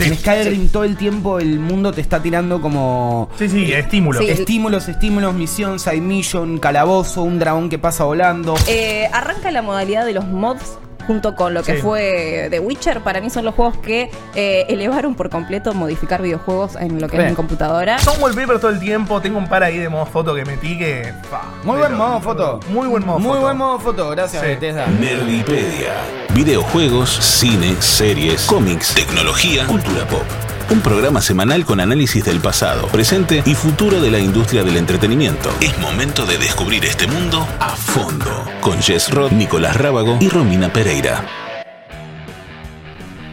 [0.00, 4.20] En Skyrim todo el tiempo el mundo te está tirando como Sí, sí, estímulo.
[4.20, 4.28] Sí.
[4.28, 8.54] estímulos, estímulos, misión, side mission, calabozo, un dragón que pasa volando.
[8.68, 11.82] Eh, arranca la modalidad de los mods junto con lo que Sí.
[11.82, 13.00] fue The Witcher.
[13.00, 17.22] Para mí son los juegos que eh, elevaron por completo modificar videojuegos en lo que
[17.22, 17.98] es mi computadora.
[17.98, 19.20] Son wallpaper todo el tiempo.
[19.20, 21.12] Tengo un par ahí de modo foto que metí que.
[21.30, 22.60] pa, Muy buen modo foto.
[22.70, 23.40] Muy buen modo Muy foto.
[23.42, 24.48] buen modo foto, gracias Sí.
[24.48, 24.86] Bethesda.
[24.86, 25.92] Nerdipedia.
[26.34, 30.22] Videojuegos, cine, series, cómics, tecnología, cultura pop.
[30.68, 35.48] Un programa semanal con análisis del pasado, presente y futuro de la industria del entretenimiento.
[35.60, 38.44] Es momento de descubrir este mundo a fondo.
[38.60, 41.45] Con Jess Roth, Nicolás Rábago y Romina Pereira.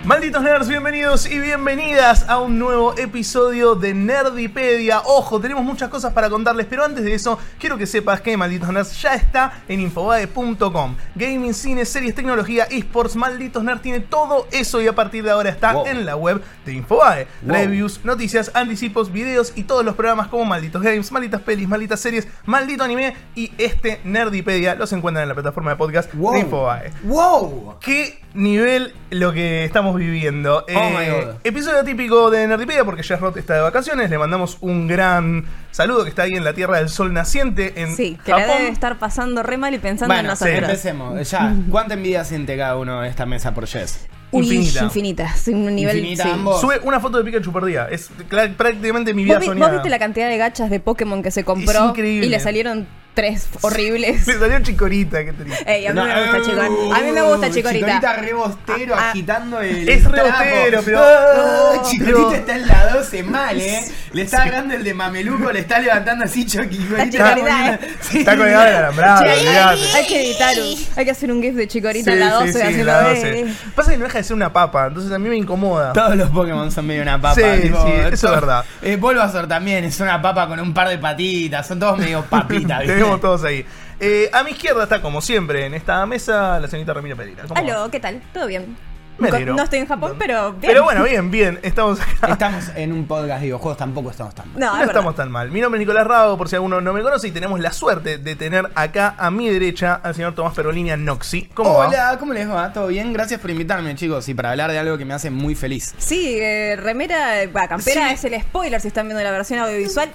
[0.05, 4.99] Malditos nerds, bienvenidos y bienvenidas a un nuevo episodio de Nerdipedia.
[5.05, 8.67] Ojo, tenemos muchas cosas para contarles, pero antes de eso, quiero que sepas que Malditos
[8.67, 10.97] Nerds ya está en infobae.com.
[11.15, 15.49] Gaming, cine, series, tecnología, esports, Malditos Nerds tiene todo eso y a partir de ahora
[15.49, 15.85] está Wow.
[15.87, 17.25] en la web de Infobae.
[17.41, 17.55] Wow.
[17.55, 22.27] Reviews, noticias, anticipos, videos y todos los programas como Malditos Games, Malditas Pelis, Malditas Series,
[22.45, 26.33] Maldito Anime y este Nerdipedia los encuentran en la plataforma de podcast Wow.
[26.33, 26.91] de Infobae.
[27.03, 27.75] ¡Wow!
[27.79, 30.65] ¿Qué nivel lo que estamos viviendo?
[30.67, 31.35] Eh, Oh my God.
[31.43, 34.09] Episodio típico de Nerdipedia porque Jess Roth está de vacaciones.
[34.09, 37.95] Le mandamos un gran saludo que está ahí en la Tierra del Sol Naciente en
[37.95, 38.55] Sí, que la Japón.
[38.59, 40.69] debe estar pasando re mal y pensando en Bueno, sí, nosotros.
[40.69, 41.29] empecemos.
[41.29, 44.07] Ya, ¿cuánta envidia siente cada uno de esta mesa por Jess?
[44.31, 44.83] Uy, Infinita.
[44.85, 45.35] infinita.
[45.47, 45.97] un nivel.
[45.97, 46.29] Infinita, sí.
[46.31, 46.59] ambos.
[46.59, 47.87] Sube una foto de Pikachu por día.
[47.91, 48.09] Es
[48.57, 49.67] prácticamente mi vida ¿Vos, vi- soñada.
[49.67, 51.89] vos viste la cantidad de gachas de Pokémon que se compró?
[51.89, 52.25] increíble.
[52.25, 54.25] Y le salieron tres horribles.
[54.27, 55.63] Me salió chicorita, qué triste.
[55.71, 56.95] Ey, a mí No, me gusta uh, Chicorita.
[56.95, 57.85] A mí me gusta Chicorita.
[57.87, 59.89] Chicorita rebostero Ah, agitando el.
[59.89, 63.81] Es rebostero, pero- Ah, Oh, Chicorita pero- está en la 12 mal, eh.
[64.13, 67.03] Le está agarrando el de Mameluco, le está levantando así Chicorita.
[67.03, 67.79] Eh.
[68.01, 68.19] Sí.
[68.19, 70.53] Está colgado el alambrado, hay que editar
[70.95, 73.01] hay que hacer un gif de Chicorita Sí, en la sí, 12 sí, haciendo la
[73.09, 73.45] 12.
[73.75, 75.93] Pasa que no deja de ser una papa, entonces a mí me incomoda.
[75.93, 77.35] Todos los Pokémon son medio una papa.
[77.35, 78.65] Sí, tipo, sí, eso es verdad.
[78.81, 81.67] Eh, Bulbasaur también es una papa con un par de patitas.
[81.67, 82.79] Son todos medio papitas.
[82.83, 83.02] ¿viste?
[83.03, 83.65] Tenemos todos ahí.
[83.99, 87.43] Eh, a mi izquierda está, como siempre, en esta mesa, la señorita Ramiro Pereira.
[87.47, 87.59] ¿Cómo va?
[87.61, 88.21] Aló, ¿qué tal?
[88.33, 88.75] ¿Todo bien?
[89.19, 89.53] Me alegro.
[89.53, 90.73] No estoy en Japón, pero bien.
[90.73, 91.59] Pero bueno, bien, bien.
[91.61, 92.31] Estamos acá.
[92.33, 94.59] Estamos en un podcast de videojuegos, tampoco estamos tan mal.
[94.59, 94.95] No, No es verdad.
[94.95, 95.51] estamos tan mal.
[95.51, 98.17] Mi nombre es Nicolás Rago, por si alguno no me conoce, y tenemos la suerte
[98.17, 101.43] de tener acá a mi derecha al señor Tomás Perolini Noxi.
[101.53, 101.87] ¿Cómo va?
[101.89, 102.73] Hola, ¿cómo les va?
[102.73, 103.13] ¿Todo bien?
[103.13, 105.93] Gracias por invitarme, chicos, y para hablar de algo que me hace muy feliz.
[105.99, 108.13] Sí, eh, remera, va, campera Sí.
[108.15, 110.09] es el spoiler si están viendo la versión audiovisual.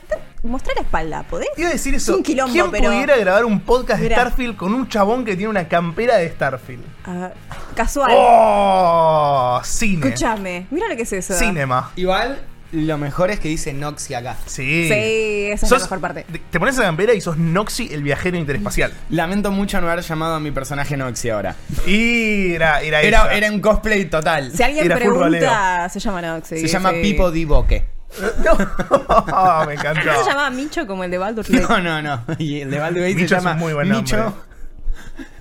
[0.49, 1.49] Mostrar la espalda, ¿podés?
[1.57, 2.13] Iba a decir eso.
[2.13, 4.17] Es un quilombo, ¿Quién pero- pudiera grabar un podcast de Mirá.
[4.23, 6.83] Starfield con un chabón que tiene una campera de Starfield?
[7.05, 7.31] Ah,
[7.75, 8.11] casual.
[8.15, 9.61] ¡Oh!
[9.65, 10.07] Cine.
[10.09, 11.35] Escúchame, mira lo que es eso.
[11.35, 11.91] Cinema.
[11.97, 12.41] Igual,
[12.73, 14.37] lo mejor es que dice Noxy acá.
[14.47, 14.89] Sí.
[14.89, 16.27] Sí, esa es Sos- la mejor parte.
[16.51, 18.93] Te pones esa campera y sos Noxi, el viajero interespacial.
[19.11, 21.57] Lamento mucho no haber llamado a mi personaje Noxy ahora.
[21.87, 23.35] Y era, era, Era, esa.
[23.35, 24.53] era un cosplay total.
[24.55, 26.59] Si alguien Era full pregunta, se llama Noxy.
[26.61, 27.01] Se llama sí.
[27.03, 27.98] Pipo Di Boque.
[28.45, 30.05] No, me encantó.
[30.07, 31.67] ¿No se llama Micho como el de Baldur's Gate?
[31.69, 32.23] No, no, no.
[32.39, 34.17] Y el de Baldur's Gate Micho se es un llama muy buen nombre.
[34.17, 34.35] Micho.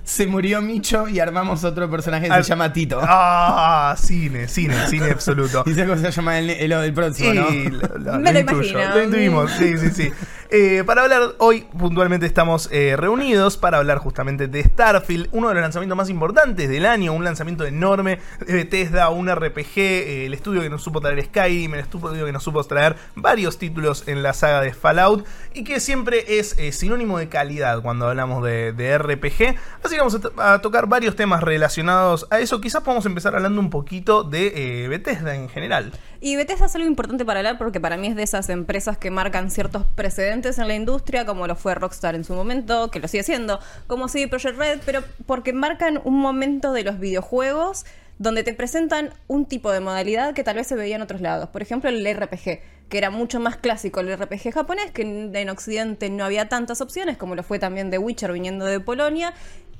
[0.03, 2.99] Se murió Micho y armamos otro personaje que Al- se llama Tito.
[3.01, 5.63] Ah, cine, cine, cine absoluto.
[5.67, 7.49] Y sé cómo se llama el, el, el próximo, ¿no?
[7.49, 8.95] Y lo, lo- Me lo intuyo, imagino.
[8.95, 10.11] Lo intuimos, sí, sí, sí.
[10.49, 15.55] Eh, para hablar, hoy puntualmente estamos eh, reunidos para hablar justamente de Starfield, uno de
[15.55, 20.33] los lanzamientos más importantes del año, un lanzamiento enorme de Bethesda, un RPG, eh, el
[20.33, 24.23] estudio que nos supo traer Skyrim, el estudio que nos supo traer varios títulos en
[24.23, 28.97] la saga de Fallout y que siempre es eh, sinónimo de calidad cuando hablamos de,
[28.97, 29.57] RPG.
[29.83, 32.61] Así que vamos a, a tocar varios temas relacionados a eso.
[32.61, 35.91] Quizás podamos empezar hablando un poquito de eh, Bethesda en general.
[36.19, 39.11] Y Bethesda es algo importante para hablar porque para mí es de esas empresas que
[39.11, 43.07] marcan ciertos precedentes en la industria, como lo fue Rockstar en su momento, que lo
[43.07, 47.85] sigue siendo, como CD Projekt Red, pero porque marcan un momento de los videojuegos
[48.19, 51.49] donde te presentan un tipo de modalidad que tal vez se veía en otros lados.
[51.49, 56.09] Por ejemplo, el RPG, que era mucho más clásico el RPG japonés, que en Occidente
[56.09, 59.33] no había tantas opciones, como lo fue también The Witcher viniendo de Polonia.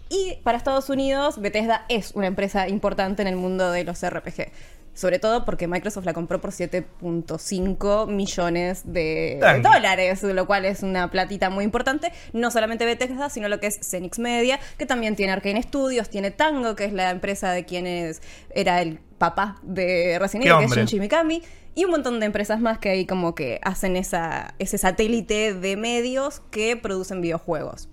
[0.09, 4.51] Y para Estados Unidos, Bethesda es una empresa importante en el mundo de los RPG.
[4.97, 11.11] Sobre todo porque Microsoft la compró por 7.5 millones de dólares, lo cual es una
[11.11, 12.11] platita muy importante.
[12.33, 16.31] No solamente Bethesda, sino lo que es Cenix Media, que también tiene Arcane Studios, tiene
[16.31, 20.71] Tango, que es la empresa de quienes era el papá de Resident Evil, que es.
[20.71, 21.43] Shinji Mikami,
[21.75, 25.77] y un montón de empresas más que ahí como que hacen esa, ese satélite de
[25.77, 27.87] medios que producen videojuegos.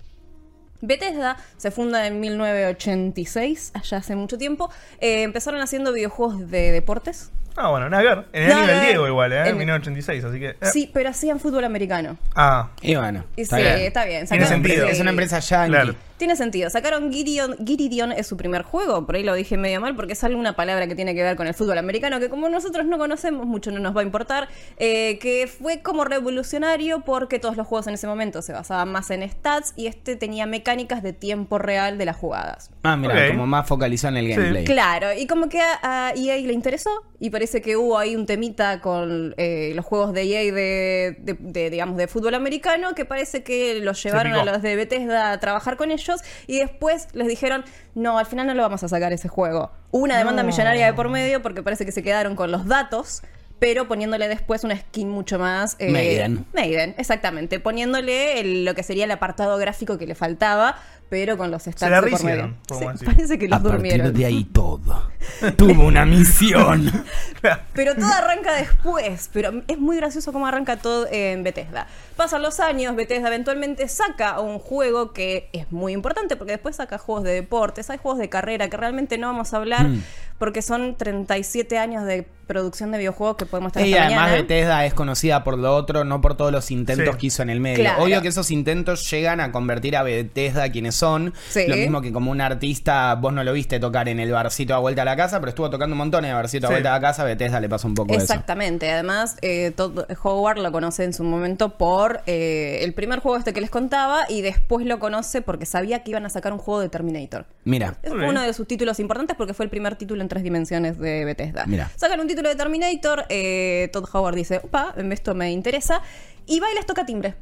[0.86, 4.70] Bethesda se funda en 1986, allá hace mucho tiempo.
[5.00, 8.24] Eh, empezaron haciendo videojuegos de deportes, Ah, bueno, nada que ver.
[8.32, 9.40] En el del no, Diego igual, ¿eh?
[9.42, 10.48] en- En 1986, así que...
[10.50, 10.56] eh.
[10.72, 12.16] Sí, pero hacían fútbol americano.
[12.34, 13.76] Ah, Y bueno, Y está sí, bien.
[13.80, 14.26] está bien.
[14.26, 14.86] Tiene sacaron- sentido.
[14.88, 15.70] Es una empresa yankee.
[15.70, 15.94] Claro.
[16.16, 16.70] Tiene sentido.
[16.70, 17.56] Sacaron Gideon.
[17.66, 19.04] Gideon es su primer juego.
[19.04, 21.48] Por ahí lo dije medio mal porque es alguna palabra que tiene que ver con
[21.48, 24.48] el fútbol americano que como nosotros no conocemos mucho no nos va a importar.
[24.78, 29.10] eh, que fue como revolucionario porque todos los juegos en ese momento se basaban más
[29.10, 32.70] en stats y este tenía mecánicas de tiempo real de las jugadas.
[32.84, 33.28] Ah, mira, Ok.
[33.32, 34.36] como más focalizado en el Sí.
[34.40, 34.64] gameplay.
[34.64, 36.90] Claro, y como que a, a EA le interesó
[37.20, 41.36] y parece que hubo ahí un temita con eh, los juegos de EA de, de-
[41.38, 45.38] de, digamos, de fútbol americano que parece que los llevaron a los de Bethesda a
[45.40, 47.62] trabajar con ellos y después les dijeron,
[47.94, 49.70] no, al final no lo vamos a sacar ese juego.
[49.90, 50.48] Hubo una demanda No.
[50.48, 53.20] millonaria de por medio porque parece que se quedaron con los datos.
[53.60, 55.76] Pero poniéndole después una skin mucho más.
[55.78, 56.44] eh, Maiden.
[56.52, 57.60] Maiden, exactamente.
[57.60, 60.76] Poniéndole el- lo que sería el apartado gráfico que le faltaba,
[61.14, 62.54] pero con los stats la medio.
[62.66, 64.12] podemos Sí, parece que los A partir durmieron.
[64.14, 65.10] de ahí todo.
[65.56, 66.90] Tuvo una misión.
[67.72, 69.30] Pero todo arranca después.
[69.32, 71.86] Pero es muy gracioso cómo arranca todo en Bethesda.
[72.16, 76.98] Pasan los años, Bethesda eventualmente saca un juego que es muy importante porque después saca
[76.98, 80.02] juegos de deportes, hay juegos de carrera que realmente no vamos a hablar Mm.
[80.38, 84.32] porque son 37 años de producción de videojuegos que podemos estar Y además mañana.
[84.42, 87.18] Bethesda es conocida por lo otro, no por todos los intentos Sí.
[87.20, 87.80] que hizo en el medio.
[87.84, 88.02] Claro.
[88.04, 91.32] Obvio que esos intentos llegan a convertir a Bethesda quienes son.
[91.50, 91.66] Sí.
[91.66, 94.78] Lo mismo que como un artista, vos no lo viste tocar en el barcito a
[94.78, 96.98] vuelta a la casa, pero estuvo tocando un montón en el barcito a vuelta a
[96.98, 98.22] la casa, Bethesda le pasa un poco eso.
[98.22, 98.90] Exactamente.
[98.90, 103.52] Además, eh, Todd Howard lo conoce en su momento por eh, el primer juego este
[103.52, 106.80] que les contaba y después lo conoce porque sabía que iban a sacar un juego
[106.80, 107.46] de Terminator.
[107.64, 110.98] Mira, Es uno de sus títulos importantes porque fue el primer título en tres dimensiones
[110.98, 111.64] de Bethesda.
[111.66, 111.90] Mira.
[111.96, 116.02] Sacan un título de Terminator, eh, Todd Howard dice, opa, esto me interesa,
[116.46, 117.34] y va y les toca timbre.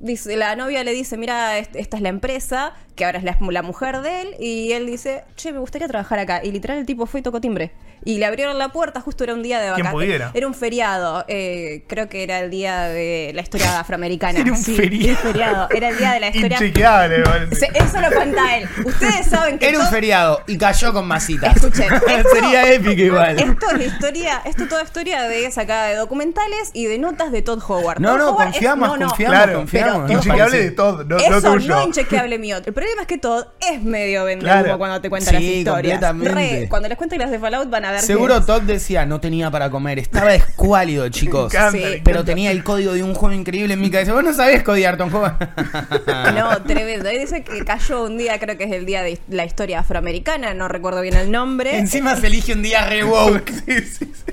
[0.00, 3.36] Dice, la novia le dice, mira, est- esta es la empresa, que ahora es la,
[3.50, 6.40] la mujer de él, y él dice, che, me gustaría trabajar acá.
[6.42, 7.72] Y literal el tipo fue y tocó timbre.
[8.08, 9.92] Y le abrieron la puerta, justo era un día de Quien vacaciones.
[10.06, 10.30] pudiera.
[10.32, 14.38] Era un feriado, eh, creo que era el día de la historia afroamericana.
[14.40, 15.68] Era un Sí, feriado.
[15.70, 16.56] Era el día de la historia...
[16.58, 17.68] Inchequeable, parece.
[17.74, 18.68] Eso lo cuenta él.
[18.84, 21.54] Ustedes saben que era un feriado y cayó con masitas.
[21.56, 23.38] Escuchen, esto- Sería épico igual.
[23.38, 27.42] Esto es historia, esto es toda historia de sacada de documentales y de notas de
[27.42, 28.00] Todd Howard.
[28.00, 30.10] No, Todd no, Howard es- confiamos, no, no, confiamos, Claro, confiamos.
[30.10, 31.74] Inchequeable de todo, no, no Eso tuyo.
[31.74, 32.56] no inchequeable mío.
[32.64, 34.78] El problema es que Todd es medio Claro.
[34.78, 35.98] cuando te cuenta Sí, las historias.
[36.00, 36.60] completamente.
[36.62, 39.50] Re, cuando les cuento las de Fallout van a ver Seguro Todd decía, no tenía
[39.50, 41.52] para comer, estaba escuálido, chicos.
[41.54, 42.00] encanta, Sí.
[42.04, 44.12] Pero tenía el código de un juego increíble en mi cabeza.
[44.12, 45.10] Vos no sabés codiar, Tom.
[46.34, 47.08] No, tremendo.
[47.08, 50.54] Ahí dice que cayó un día, creo que es el día de la historia afroamericana,
[50.54, 51.76] no recuerdo bien el nombre.
[51.78, 53.50] Encima se elige un día re woke.
[53.66, 54.24] Sí, sí, sí.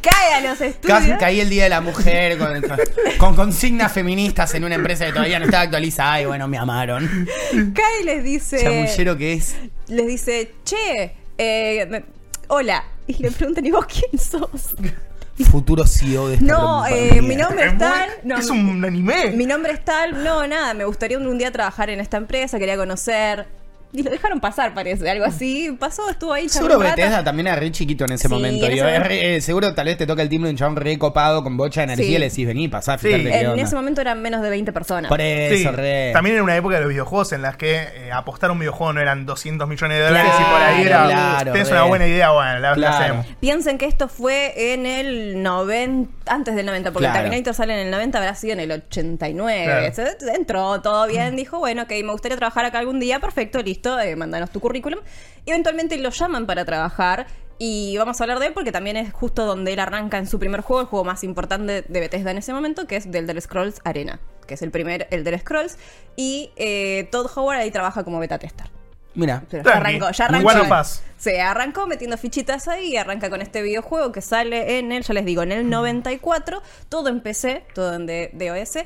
[0.00, 1.00] Cae a los estudios.
[1.00, 2.62] Casi caí el día de la mujer con,
[3.18, 6.20] con consignas feministas en una empresa que todavía no estaba actualizada.
[6.20, 7.26] Y bueno, me amaron.
[7.74, 8.58] Cae y les dice.
[8.62, 9.56] Chamullero que es.
[9.88, 12.02] les dice, che, eh,
[12.52, 12.84] hola.
[13.06, 14.74] Y le preguntan, ¿y vos quién sos?
[15.50, 18.10] Futuro CEO de esta No, eh, mi nombre Es tal.
[18.22, 19.30] no, es un anime.
[19.32, 20.22] Mi nombre es tal.
[20.22, 23.46] No, nada, me gustaría un, un día trabajar en esta empresa, quería conocer.
[23.94, 25.76] Y lo dejaron pasar, parece, algo así.
[25.78, 26.48] Pasó, estuvo ahí.
[26.48, 26.78] Seguro.
[26.78, 28.64] Bethesda también era re chiquito en ese Sí, momento.
[28.64, 30.56] en ese es momento- re- eh, seguro tal vez te toca el timbre de un
[30.58, 32.14] chabón re copado con bocha de energía Sí.
[32.14, 33.08] y le decís, vení, pasá, Sí.
[33.08, 33.62] fíjate En onda.
[33.62, 35.08] ese momento eran menos de 20 personas.
[35.10, 36.10] Por eso, Sí, re.
[36.14, 39.00] También en una época de los videojuegos en las que eh, apostar un videojuego no
[39.02, 41.18] eran 200 millones de dólares y por ahí Claro, era.
[41.18, 41.74] claro, Tienes re.
[41.76, 42.96] una buena idea, bueno, la, la Claro.
[43.04, 43.26] hacemos.
[43.40, 47.20] Piensen que esto fue en el 90, antes del 90, porque Claro.
[47.24, 49.64] Terminator sale en el 90, habrá sido en el 89.
[49.64, 49.94] Claro.
[49.94, 53.81] Se- Entró todo bien, dijo, bueno, ok, me gustaría trabajar acá algún día, perfecto, listo,
[54.00, 55.00] eh, mándanos tu currículum.
[55.46, 57.26] Eventualmente lo llaman para trabajar.
[57.58, 60.38] Y vamos a hablar de él porque también es justo donde él arranca en su
[60.40, 63.40] primer juego, el juego más importante de Bethesda en ese momento, que es The Elder
[63.40, 65.78] Scrolls Arena, que es el primer Elder Scrolls.
[66.16, 68.66] Y eh, Todd Howard ahí trabaja como beta tester.
[69.14, 70.44] Mira, Pero ya arrancó, ya arrancó.
[70.44, 71.02] buena paz.
[71.18, 75.14] Se arrancó metiendo fichitas ahí y arranca con este videojuego que sale en el, ya
[75.14, 78.78] les digo, en el 94, todo en PC, todo en DOS.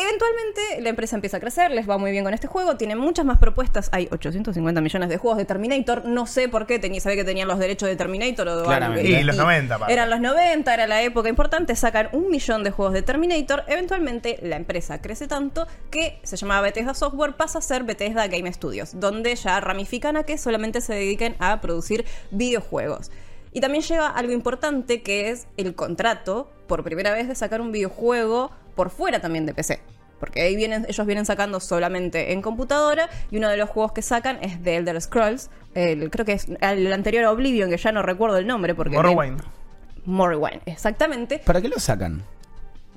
[0.00, 3.24] Eventualmente la empresa empieza a crecer, les va muy bien con este juego, tiene muchas
[3.26, 7.16] más propuestas, hay 850 millones de juegos de Terminator, no sé por qué, tenía, sabía
[7.16, 9.08] que tenían los derechos de Terminator o de Claramente.
[9.08, 9.86] Y los 90, pa.
[9.88, 14.38] Eran los 90, era la época importante, sacan un millón de juegos de Terminator, eventualmente
[14.40, 19.00] la empresa crece tanto que se llamaba Bethesda Software, pasa a ser Bethesda Game Studios,
[19.00, 23.10] donde ya ramifican a que solamente se dediquen a producir videojuegos.
[23.52, 27.72] Y también lleva algo importante que es el contrato, por primera vez, de sacar un
[27.72, 29.80] videojuego por fuera también de PC.
[30.20, 34.02] Porque ahí vienen, ellos vienen sacando solamente en computadora y uno de los juegos que
[34.02, 35.50] sacan es The Elder Scrolls.
[35.74, 38.74] El, creo que es el anterior a Oblivion, que ya no recuerdo el nombre.
[38.74, 39.42] porque Morrowind.
[40.04, 41.40] Morrowind, exactamente.
[41.44, 42.22] ¿para qué lo sacan?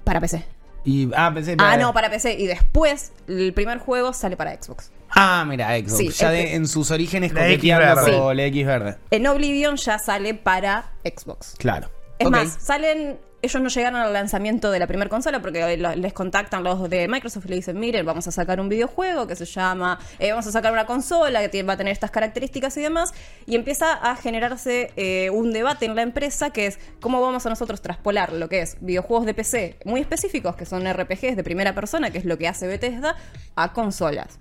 [0.03, 0.45] Para PC.
[0.83, 2.33] Y, ah, pensé Ah, no, para PC.
[2.39, 4.91] Y después, el primer juego sale para Xbox.
[5.11, 5.97] Ah, mira, Xbox.
[5.97, 8.17] Sí, ya de- este- en sus orígenes La X verde.
[8.17, 8.97] con la X verde.
[9.11, 11.55] En Oblivion ya sale para Xbox.
[11.59, 11.89] Claro.
[12.17, 13.17] Es más, salen.
[13.43, 17.07] Ellos no llegaron al lanzamiento de la primera consola porque lo- les contactan los de
[17.07, 20.45] Microsoft y le dicen, miren, vamos a sacar un videojuego que se llama, eh, vamos
[20.45, 23.13] a sacar una consola que va a tener estas características y demás,
[23.48, 27.50] y empieza a generarse eh, un debate en la empresa que es cómo vamos a
[27.50, 31.74] nosotros traspolar lo que es videojuegos de PC muy específicos, que son RPGs de primera
[31.74, 33.15] persona, que es lo que hace Bethesda,
[33.55, 34.38] a consolas.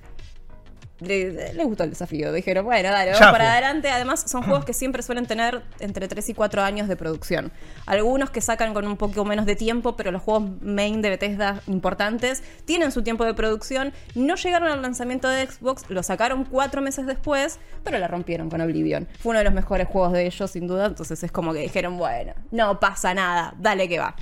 [1.00, 2.32] Le, le gustó el desafío.
[2.32, 3.52] Dijeron, bueno, dale, vamos Ya para fue.
[3.52, 3.88] adelante.
[3.90, 7.52] Además, son juegos que siempre suelen tener entre 3 y 4 años de producción.
[7.86, 11.60] Algunos que sacan con un poco menos de tiempo, pero los juegos main de Bethesda
[11.66, 13.92] importantes tienen su tiempo de producción.
[14.14, 18.60] No llegaron al lanzamiento de Xbox, lo sacaron 4 meses después, pero la rompieron con
[18.60, 19.08] Oblivion.
[19.18, 20.86] Fue uno de los mejores juegos de ellos, sin duda.
[20.86, 24.14] Entonces es como que dijeron, bueno, no pasa nada, dale que va.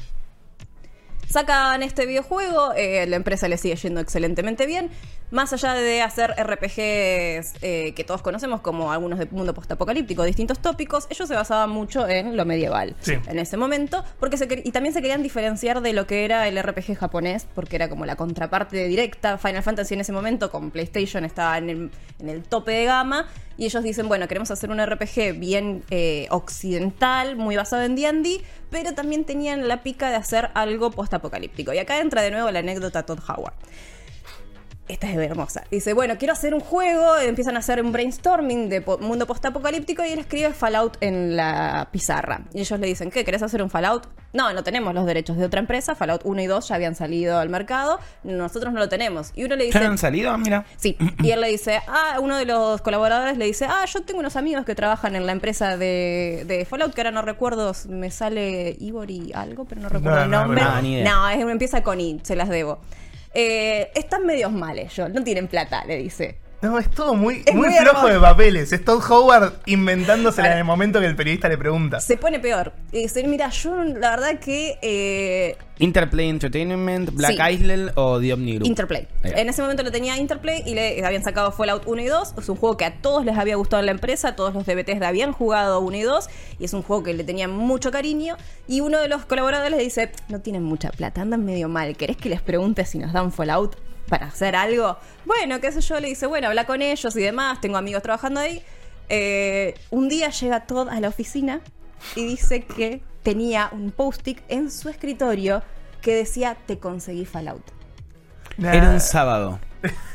[1.28, 4.88] Sacan este videojuego, eh, la empresa le sigue yendo excelentemente bien.
[5.30, 10.58] Más allá de hacer RPGs eh, que todos conocemos, como algunos de mundo postapocalíptico, distintos
[10.58, 13.12] tópicos, ellos se basaban mucho en lo medieval Sí.
[13.26, 14.02] en ese momento.
[14.18, 17.76] porque se Y también se querían diferenciar de lo que era el RPG japonés, porque
[17.76, 19.37] era como la contraparte directa.
[19.37, 23.28] Final Fantasy en ese momento con PlayStation estaba en el, en el tope de gama.
[23.58, 28.40] Y ellos dicen, bueno, queremos hacer un RPG bien eh, occidental, muy basado en D&D,
[28.70, 31.72] pero también tenían la pica de hacer algo postapocalíptico.
[31.72, 33.54] Y acá entra de nuevo la anécdota Todd Howard.
[34.88, 35.64] Esta es hermosa.
[35.71, 37.16] Dice, bueno, quiero hacer un juego.
[37.18, 41.88] Empiezan a hacer un brainstorming de po- mundo postapocalíptico y él escribe Fallout en la
[41.92, 42.40] pizarra.
[42.54, 43.25] Y ellos le dicen, ¿qué?
[43.25, 44.07] ¿Querés hacer un Fallout?
[44.33, 45.95] No, no tenemos los derechos de otra empresa.
[45.95, 47.99] Fallout 1 y 2 ya habían salido al mercado.
[48.25, 49.33] Nosotros no lo tenemos.
[49.35, 49.85] Y uno le ¿Ya dice...
[49.90, 50.30] han salido?
[50.30, 50.64] Ah, Mira.
[50.76, 54.21] Sí, y él le dice, ah, uno de los colaboradores le dice, ah, yo tengo
[54.21, 58.11] unos amigos que trabajan en la empresa de, de Fallout, que ahora no recuerdo, me
[58.11, 60.62] sale Ivory algo, pero no recuerdo No, el no, nombre.
[60.62, 61.04] no, ni idea.
[61.12, 62.78] No, es- empieza con I, se las debo.
[63.35, 66.38] Eh, están medios mal ellos, no tienen plata, le dice.
[66.61, 68.73] No, es todo muy, Es muy muy flojo de papeles.
[68.73, 72.00] Es Todd Howard inventándosela en el momento que el periodista le pregunta.
[72.00, 72.73] Se pone peor.
[72.91, 74.77] Dice, mira, yo la verdad que...
[74.83, 77.55] eh, Interplay Entertainment, Black Sí.
[77.55, 78.67] Isle o The Omni Group.
[78.67, 79.07] Interplay.
[79.23, 82.35] En ese momento lo tenía Interplay y le habían sacado Fallout 1 y 2.
[82.38, 84.75] Es un juego que a todos les había gustado en la empresa, todos los de
[84.75, 88.37] Bethesda habían jugado 1 y 2 y es un juego que le tenían mucho cariño.
[88.67, 92.17] Y uno de los colaboradores le dice, no tienen mucha plata, andan medio mal, ¿querés
[92.17, 93.77] que les pregunte si nos dan Fallout
[94.09, 94.97] para hacer algo?
[95.25, 98.41] Bueno, qué sé yo, le dice, bueno, habla con ellos y demás, tengo amigos trabajando
[98.41, 98.62] ahí.
[99.09, 101.61] Eh, un día llega Todd a la oficina
[102.15, 105.62] y dice que tenía un post-it en su escritorio
[106.03, 107.62] que decía, te conseguí Fallout.
[108.59, 109.61] Era un sábado.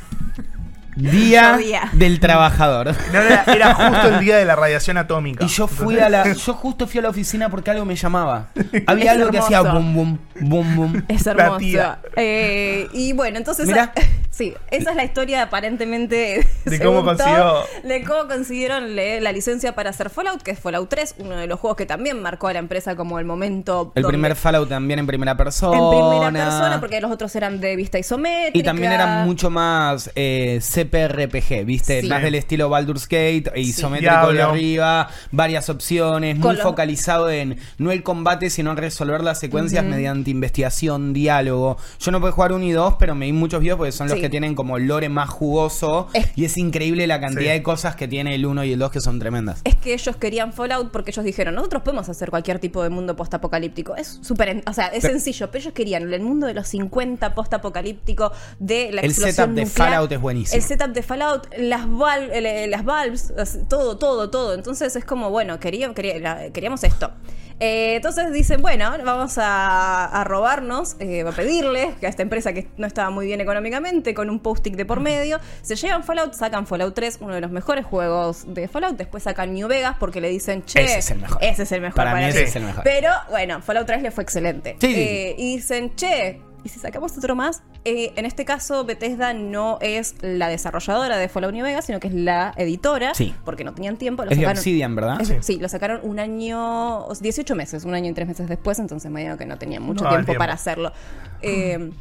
[0.95, 1.59] Día
[1.93, 2.95] del trabajador.
[3.11, 5.43] No, era, era justo el día de la radiación atómica.
[5.43, 6.33] Y yo fui a la.
[6.33, 8.49] Yo justo fui a la oficina porque algo me llamaba.
[8.87, 11.01] Había Es algo que hacía bum bum, bum bum.
[11.07, 11.97] Es hermoso.
[12.15, 13.67] Eh, y bueno, entonces.
[13.67, 13.93] Mirá.
[14.33, 16.47] Sí, esa es la historia aparentemente.
[16.65, 21.15] De cómo consiguió- De cómo consiguieron la licencia para hacer Fallout, que es Fallout 3,
[21.19, 23.91] uno de los juegos que también marcó a la empresa como el momento.
[23.95, 25.77] El donde- primer Fallout también en primera persona.
[25.77, 28.57] En primera persona, porque los otros eran de vista isométrica.
[28.57, 32.01] Y también era mucho más eh, CPRPG, ¿viste?
[32.01, 32.07] Sí.
[32.09, 37.91] Más del estilo Baldur's Gate, e isométrico de arriba, varias opciones, muy focalizado en no
[37.91, 41.77] el combate, sino en resolver las secuencias mediante investigación, diálogo.
[41.99, 44.15] Yo no puedo jugar uno y dos, pero me di muchos videos porque son los
[44.17, 44.22] Sí.
[44.23, 46.07] Que tienen como lore más jugoso.
[46.13, 47.57] Es- Y es increíble la cantidad Sí.
[47.59, 49.59] de cosas que tiene el uno y el dos que son tremendas.
[49.65, 53.15] Es que ellos querían Fallout porque ellos dijeron, nosotros podemos hacer cualquier tipo de mundo
[53.17, 53.95] postapocalíptico.
[53.97, 57.35] Es súper, o sea, es Pero- sencillo, pero ellos querían el mundo de los 50
[57.35, 59.89] postapocalíptico de la El explosión setup de nuclear.
[59.89, 60.55] Fallout es buenísimo.
[60.55, 63.33] El setup de Fallout, las, val- eh, las valves,
[63.67, 64.53] todo, todo, todo.
[64.53, 67.11] Entonces es como, bueno, queríamos, queríamos esto.
[67.59, 72.53] Eh, entonces dicen, bueno, vamos a, a robarnos, eh, a pedirles que a esta empresa
[72.53, 76.33] que no estaba muy bien económicamente, con un post-it de por medio, se llevan Fallout,
[76.33, 80.19] sacan Fallout 3, uno de los mejores juegos de Fallout, después sacan New Vegas porque
[80.21, 81.37] le dicen, che, Ese es el mejor.
[81.43, 82.83] Ese es el mejor Para mí ese es el mejor.
[82.83, 84.75] Pero bueno, Fallout 3 le fue excelente.
[84.79, 87.61] Sí, sí, Eh, y dicen, che, ¿y si sacamos otro más?
[87.85, 92.07] Eh, en este caso, Bethesda no es la desarrolladora de Fallout New Vegas, sino que
[92.07, 93.13] es la editora.
[93.13, 93.33] Sí.
[93.45, 94.23] Porque no tenían tiempo.
[94.23, 95.21] Lo Es de sacaron- Obsidian, ¿verdad?
[95.21, 95.35] es- Sí.
[95.41, 95.57] sí.
[95.59, 99.11] lo sacaron un año, o sea, 18 meses, un año y tres meses después, entonces
[99.11, 100.39] me digo que no tenían mucho No daban tiempo, tiempo.
[100.39, 100.91] para hacerlo.
[101.45, 101.91] Eh,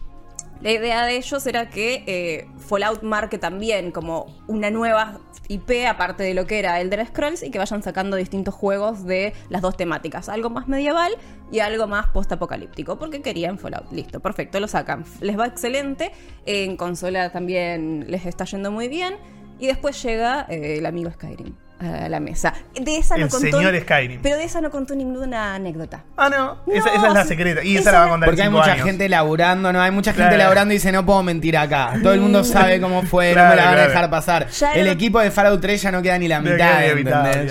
[0.63, 6.23] la idea de ellos era que eh, Fallout marque también como una nueva IP, aparte
[6.23, 9.77] de lo que era Elder Scrolls, y que vayan sacando distintos juegos de las dos
[9.77, 11.13] temáticas, algo más medieval
[11.51, 13.91] y algo más post-apocalíptico, porque querían Fallout.
[13.91, 15.05] Listo, perfecto, lo sacan.
[15.21, 16.13] Les va excelente,
[16.47, 19.17] en consola también les está yendo muy bien,
[19.59, 22.55] y después llega eh, el amigo Skyrim a la mesa.
[22.81, 23.59] De esa no El contó.
[23.59, 24.21] señor Skyrim.
[24.23, 26.05] Pero de esa no contó ninguna anécdota.
[26.17, 26.59] Ah, no.
[26.67, 27.63] No, esa, esa es la secreta.
[27.65, 28.87] Y esa, Esa la va a contar Porque hay mucha años.
[28.87, 29.81] gente laburando, ¿no?
[29.81, 30.39] Hay mucha gente Claro.
[30.45, 31.95] laburando y dice, no puedo mentir acá.
[32.03, 34.49] Todo el mundo sabe cómo fue, no me la van a dejar pasar.
[34.49, 36.81] Ya El era- equipo de Fallout 3 ya no queda ni la No mitad.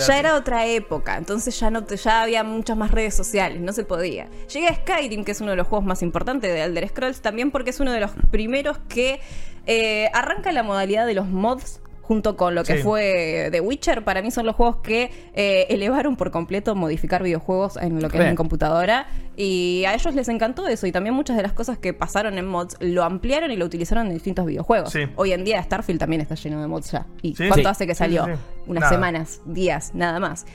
[0.08, 3.74] Ya era otra época, entonces ya no te- ya había muchas más redes sociales, no
[3.74, 4.28] se podía.
[4.54, 7.52] Llegué a Skyrim, que es uno de los juegos más importantes de Elder Scrolls, también
[7.52, 9.20] porque es uno de los primeros que
[9.68, 12.84] eh, arranca la modalidad de los mods junto con lo que Sí.
[12.84, 14.04] fue The Witcher.
[14.04, 18.18] Para mí son los juegos que eh, elevaron por completo modificar videojuegos en lo que
[18.18, 18.24] Re.
[18.26, 19.08] es en computadora.
[19.38, 20.88] Y a ellos les encantó eso.
[20.88, 24.08] Y también muchas de las cosas que pasaron en mods lo ampliaron y lo utilizaron
[24.08, 24.92] en distintos videojuegos.
[24.92, 25.02] Sí.
[25.16, 27.06] Hoy en día Starfield también está lleno de mods ya.
[27.22, 27.48] ¿Y Sí.
[27.48, 28.26] cuánto hace que salió?
[28.68, 28.90] Unas Nada.
[28.94, 30.46] semanas, días, nada más.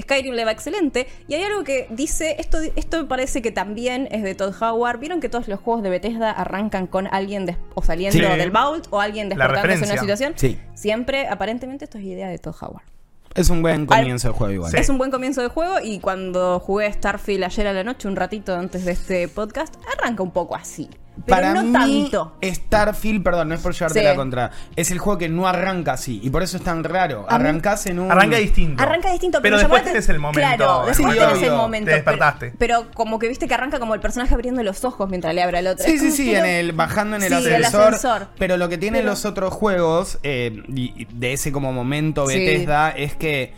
[0.00, 1.06] Skyrim le va excelente.
[1.28, 4.98] Y hay algo que dice, esto, esto me parece que también es de Todd Howard.
[4.98, 8.36] ¿Vieron que todos los juegos de Bethesda arrancan con alguien des- o saliendo Sí.
[8.38, 10.32] del vault o alguien despertándose en una situación?
[10.36, 10.58] Sí.
[10.74, 12.84] Siempre, aparentemente, esto es idea de Todd Howard.
[13.34, 14.70] Es un buen comienzo de juego igual.
[14.70, 14.78] Sí.
[14.78, 18.16] Es un buen comienzo de juego y cuando jugué Starfield ayer a la noche, un
[18.16, 20.88] ratito antes de este podcast, arranca un poco así.
[21.24, 21.72] Pero Para no mí,
[22.10, 22.36] tanto.
[22.42, 24.04] Starfield, perdón, no es por llevarte Sí.
[24.04, 26.20] la contra, es el juego que no arranca así.
[26.22, 27.24] Y por eso es tan raro.
[27.28, 28.12] Arrancás en un.
[28.12, 28.82] Arranca distinto.
[28.82, 30.40] Arranca distinto, pero, pero, después llamate- tenés el momento.
[30.56, 31.50] Claro, después Sí, tenés obvio.
[31.52, 31.88] el momento.
[31.88, 32.54] Te despertaste.
[32.58, 35.42] Pero, pero como que viste que arranca como el personaje abriendo los ojos mientras le
[35.42, 35.84] abre al otro.
[35.84, 38.28] Sí, Es sí, sí, en el, bajando en el, Sí, el ascensor, ascensor.
[38.38, 42.38] Pero lo que tienen Pero- los otros juegos, eh, de ese como momento Sí.
[42.38, 43.54] Bethesda, es que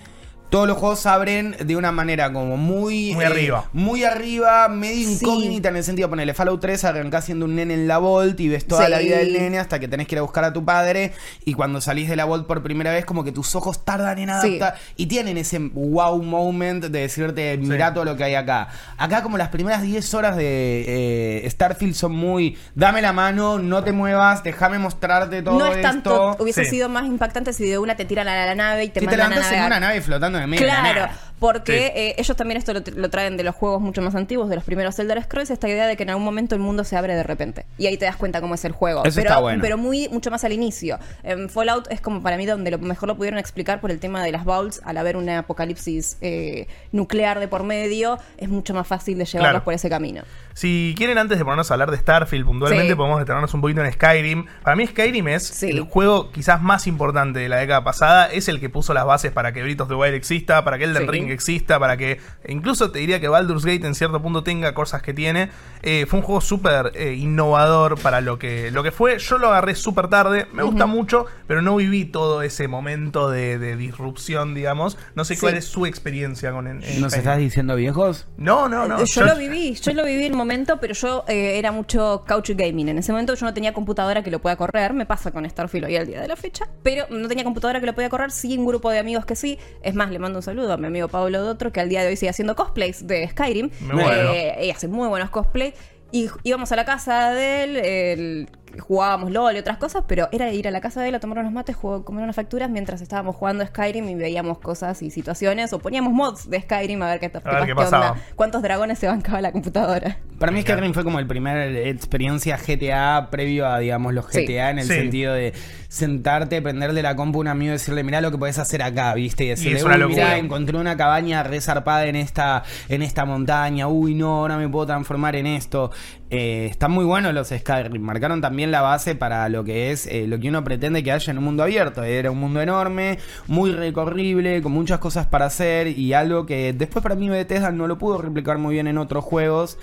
[0.51, 3.13] todos los juegos abren de una manera como muy...
[3.15, 3.65] Muy eh, arriba.
[3.73, 5.19] Muy arriba, medio Sí.
[5.21, 8.49] incógnita en el sentido, ponele Fallout 3, arrancás siendo un nene en la Vault y
[8.49, 8.91] ves toda Sí.
[8.91, 11.13] la vida del nene hasta que tenés que ir a buscar a tu padre
[11.45, 14.29] y cuando salís de la Vault por primera vez como que tus ojos tardan en
[14.41, 14.59] Sí.
[14.59, 17.95] adaptar y tienen ese wow moment de decirte, mirá Sí.
[17.95, 18.69] todo lo que hay acá.
[18.97, 23.85] Acá como las primeras 10 horas de eh, Starfield son muy, dame la mano, no
[23.85, 26.43] te muevas, déjame mostrarte todo No es tanto, esto.
[26.43, 26.71] hubiese Sí.
[26.71, 29.29] sido más impactante si de una te tiran a la nave y te mandan a
[29.29, 29.67] levantas en navegar.
[29.79, 31.11] una nave flotando Claro.
[31.39, 31.85] Porque Sí.
[32.01, 34.65] eh, ellos también esto lo, lo traen de los juegos mucho más antiguos, de los
[34.65, 37.23] primeros Elder Scrolls, esta idea de que en algún momento el mundo se abre de
[37.23, 37.67] repente.
[37.79, 39.05] Y ahí te das cuenta cómo es el juego.
[39.05, 39.63] Eso pero, está bueno.
[39.63, 40.99] pero muy, mucho más al inicio.
[41.23, 44.23] En Fallout es como para mí donde lo mejor lo pudieron explicar por el tema
[44.23, 48.87] de las vaults, al haber una apocalipsis eh, nuclear de por medio, es mucho más
[48.87, 49.65] fácil de llevarlos Claro.
[49.65, 50.23] por ese camino.
[50.55, 52.95] Si quieren, antes de ponernos a hablar de Starfield puntualmente, Sí.
[52.97, 54.47] podemos detenernos un poquito en Skyrim.
[54.65, 55.71] Para mí, Skyrim es Sí.
[55.71, 58.27] el juego quizás más importante de la década pasada.
[58.27, 61.03] Es el que puso las bases para que of the Wild exista, para que Elden
[61.03, 61.09] Sí.
[61.33, 65.15] Exista, para que incluso te diría que Baldur's Gate en cierto punto tenga cosas que
[65.15, 65.51] tiene.
[65.83, 69.19] Eh, fue un juego súper eh, innovador para lo que, lo que fue.
[69.19, 73.59] Yo lo agarré súper tarde, me gusta mucho, pero no viví todo ese momento de,
[73.59, 74.97] de disrupción, digamos.
[75.15, 75.41] No sé Sí.
[75.41, 78.27] cuál es su experiencia con en, en ¿Nos estás diciendo viejos?
[78.37, 79.05] No, no, no.
[79.05, 82.51] yo, lo viví, yo lo viví en un momento, pero yo eh, era mucho couch
[82.57, 82.89] gaming.
[82.89, 85.87] En ese momento yo no tenía computadora que lo pueda correr, me pasa con Starfield
[85.87, 88.57] hoy al día de la fecha, pero no tenía computadora que lo podía correr, sí
[88.59, 89.59] un grupo de amigos que sí.
[89.83, 92.09] Es más, le mando un saludo a mi amigo Pablo Dotro, que al día de
[92.09, 93.71] hoy sigue haciendo cosplays de Skyrim.
[93.81, 94.33] Bueno.
[94.33, 95.75] Eh, y hace muy buenos cosplays.
[96.11, 100.51] Y íbamos a la casa de él, el- jugábamos LOL y otras cosas, pero era
[100.53, 103.01] ir a la casa de él a tomar unos mates, jugar- comer unas facturas mientras
[103.01, 107.21] estábamos jugando Skyrim y veíamos cosas y situaciones, o poníamos mods de Skyrim a ver
[107.21, 108.11] qué, A ver qué qué pasaba.
[108.13, 110.19] onda, cuántos dragones se bancaba la computadora.
[110.39, 114.43] Para mí Skyrim fue como el primer experiencia GTA previo a, digamos, los Sí.
[114.47, 114.95] GTA en el Sí.
[114.95, 115.53] sentido de
[115.89, 119.15] sentarte, prenderle la compu a un amigo y decirle, mirá lo que podés hacer acá,
[119.15, 119.45] ¿viste?
[119.45, 120.25] Y decirle, es una "Uy, locura.
[120.25, 124.87] mirá, encontré una cabaña resarpada en esta, en esta montaña, uy, no, ahora me puedo
[124.87, 125.91] transformar en esto.
[126.31, 130.27] Eh, están muy buenos los Skyrim, marcaron también la base para lo que es eh,
[130.27, 132.03] lo que uno pretende que haya en un mundo abierto.
[132.03, 137.03] Era un mundo enorme, muy recorrible, con muchas cosas para hacer y algo que después
[137.03, 139.79] para mí Bethesda no lo pudo replicar muy bien en otros juegos.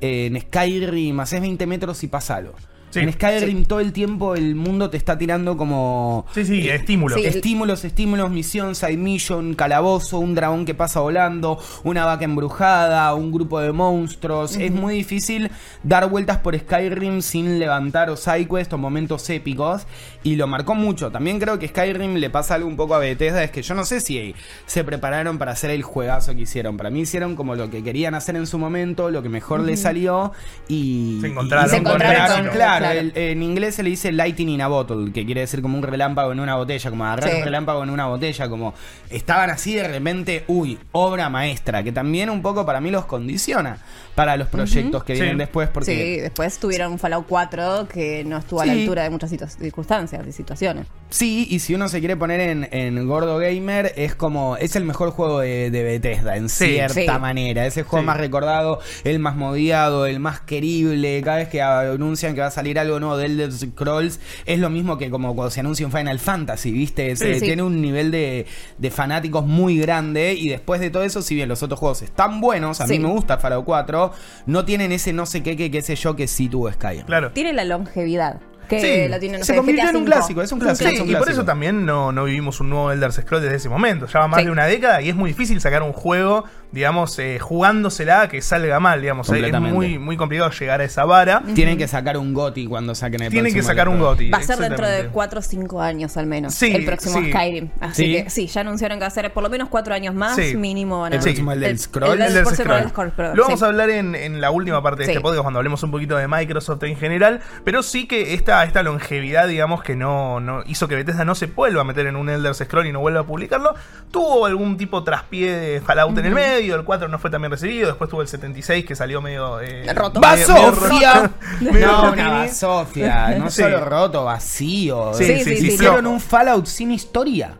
[0.00, 2.54] Eh, en Skyrim haces 20 metros y pasalo.
[2.90, 2.98] Sí.
[3.00, 7.16] en Skyrim todo el tiempo el mundo te está tirando como Sí, sí, estímulo.
[7.16, 7.24] Sí.
[7.24, 13.30] Estímulos, estímulos, misión, side mission, calabozo, un dragón que pasa volando, una vaca embrujada, un
[13.32, 14.56] grupo de monstruos.
[14.56, 15.50] Es muy difícil
[15.82, 19.86] dar vueltas por Skyrim sin levantar o sidequest o momentos épicos.
[20.22, 21.10] Y lo marcó mucho.
[21.10, 23.42] También creo que Skyrim le pasa algo un poco a Bethesda.
[23.42, 24.34] Es que yo no sé si
[24.66, 26.76] se prepararon para hacer el juegazo que hicieron.
[26.76, 29.80] Para mí hicieron como lo que querían hacer en su momento, lo que mejor les
[29.80, 30.32] salió.
[30.68, 32.58] Y Se encontraron Y se con encontraron con- éxito.
[32.80, 33.10] Claro, claro.
[33.16, 35.82] el- en inglés se le dice lightning in a bottle, que quiere decir como un
[35.82, 37.36] relámpago en una botella, como agarrar Sí.
[37.38, 38.74] un relámpago en una botella, como
[39.10, 43.78] estaban así de repente, uy, obra maestra, que también un poco para mí los condiciona
[44.14, 45.20] para los proyectos que Sí.
[45.20, 49.02] vienen después, porque Sí, después tuvieron un Fallout 4 que no estuvo a la altura
[49.04, 50.86] de muchas circunstancias y situaciones.
[51.10, 54.84] Sí, y si uno se quiere poner en, en gordo gamer, es como, es el
[54.84, 56.66] mejor juego de, de Bethesda, en Sí.
[56.66, 57.20] cierta Sí.
[57.20, 57.66] manera.
[57.66, 58.06] Es el juego Sí.
[58.06, 61.20] más recordado, el más modiado, el más querible.
[61.22, 64.70] Cada vez que anuncian que va a salir algo nuevo de Elder Scrolls, es lo
[64.70, 67.16] mismo que como cuando se anuncia un Final Fantasy, ¿viste?
[67.16, 67.40] Se-.
[67.40, 68.46] Tiene un nivel de,
[68.78, 72.40] de fanáticos muy grande, y después de todo eso, si bien los otros juegos están
[72.40, 74.12] buenos, a mí me gusta Fallout 4,
[74.46, 77.04] no tienen ese no sé qué, que qué sé yo, que sí tuvo Skyrim.
[77.06, 77.32] Claro.
[77.32, 78.40] Tiene la longevidad.
[78.70, 80.88] Que Sí, lo tiene, no se sé, convirtió GTA en un clásico, es un clásico,
[80.88, 81.40] Sí, es un y por clásico.
[81.42, 84.06] eso también no, no vivimos un nuevo Elder Scrolls desde ese momento.
[84.06, 84.46] Ya va más Sí.
[84.46, 88.80] de una década y es muy difícil sacar un juego, digamos, eh, jugándosela que salga
[88.80, 89.28] mal, digamos.
[89.30, 91.42] Eh, Es muy, muy complicado llegar a esa vara.
[91.54, 94.30] Tienen que sacar un GOTI cuando saquen el Tienen que sacar un Elder GOTY.
[94.30, 95.12] Va a ser dentro de exactamente.
[95.14, 96.54] 4 o 5 años al menos.
[96.54, 97.30] Sí, el próximo sí.
[97.30, 97.68] Skyrim.
[97.80, 98.12] Así Sí.
[98.22, 100.56] que sí, ya anunciaron que va a ser por lo menos 4 años más, Sí.
[100.56, 102.04] mínimo van a El próximo, el del Scroll.
[102.04, 102.80] El, El del del próximo Scroll.
[102.80, 103.64] del Scroll, perdón, Lo vamos sí.
[103.64, 105.10] a hablar en, en la última parte de Sí.
[105.12, 108.82] este podcast cuando hablemos un poquito de Microsoft en general, pero sí que esta, esta
[108.82, 112.28] longevidad, digamos, que no, no hizo que Bethesda no se vuelva a meter en un
[112.28, 113.74] Elder Scroll y no vuelva a publicarlo,
[114.10, 117.50] tuvo algún tipo traspié de Fallout en el medio, el 4 no fue tan bien
[117.50, 119.60] recibido, después tuvo el 76 que salió medio...
[119.60, 120.20] eh, Roto.
[120.20, 121.30] ¡Basofia!
[121.60, 123.36] medio No, una basofia.
[123.38, 123.62] No Sí.
[123.62, 125.12] solo roto, vacío.
[125.14, 127.54] Sí, Sí, sí, sí, sí, sí, Hicieron un Fallout sin historia.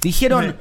[0.00, 0.56] Dijeron,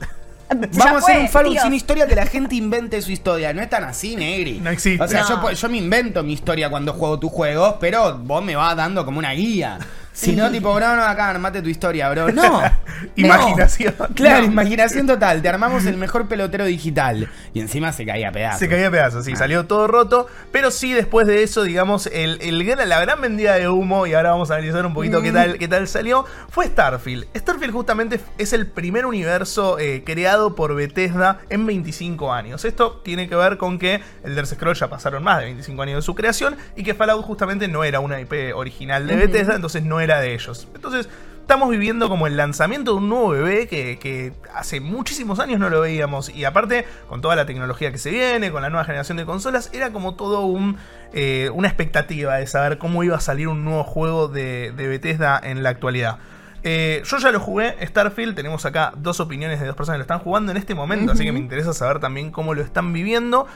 [0.50, 1.62] vamos a hacer fue, un Fallout tío.
[1.64, 3.54] sin historia que la gente invente su historia.
[3.54, 4.60] No es tan así, Negri.
[4.60, 5.04] No existe.
[5.04, 5.50] O sea, No.
[5.50, 9.06] yo, yo me invento mi historia cuando juego tus juegos, pero vos me vas dando
[9.06, 9.78] como una guía.
[10.12, 12.30] Si no, tipo, no, no, acá, armate tu historia, bro.
[12.32, 12.62] No.
[13.16, 13.94] Imaginación.
[14.00, 14.08] No.
[14.10, 14.52] Claro, No.
[14.52, 15.42] imaginación total.
[15.42, 17.30] Te armamos el mejor pelotero digital.
[17.54, 18.60] Y encima se caía a pedazos.
[18.60, 19.38] Se caía a pedazos, sí, Ah.
[19.38, 20.28] salió todo roto.
[20.52, 24.14] Pero sí, después de eso, digamos, el, el gran- la gran vendida de humo, y
[24.14, 25.24] ahora vamos a analizar un poquito Mm.
[25.24, 27.28] qué, tal, qué tal salió, fue Starfield.
[27.36, 32.66] Starfield justamente es el primer universo eh, creado por Bethesda en 25 años.
[32.66, 36.02] Esto tiene que ver con que Elder Scrolls ya pasaron más de 25 años de
[36.02, 39.99] su creación y que Fallout justamente no era una IP original de Bethesda, entonces no
[40.02, 40.68] era de ellos.
[40.76, 41.10] Entonces...
[41.50, 45.72] Estamos viviendo como el lanzamiento de un nuevo bebé que, que hace muchísimos años no
[45.72, 46.30] lo veíamos.
[46.30, 49.72] Y aparte, con toda la tecnología que se viene, con la nueva generación de consolas,
[49.74, 50.78] era como todo un,
[51.12, 55.42] eh, una expectativa de saber cómo iba a salir un nuevo juego de, de Bethesda
[55.44, 56.20] en la actualidad.
[56.62, 60.04] Eh, yo ya lo jugué, Starfield, tenemos acá dos opiniones de dos personas que lo
[60.04, 63.48] están jugando en este momento, así que me interesa saber también cómo lo están viviendo.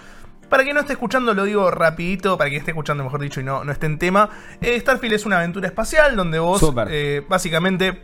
[0.54, 3.44] Para quien no esté escuchando, lo digo rapidito, para quien esté escuchando, mejor dicho, y
[3.44, 4.30] no, no esté en tema.
[4.62, 6.62] eh, Starfield es una aventura espacial donde vos,
[6.92, 8.04] eh, básicamente,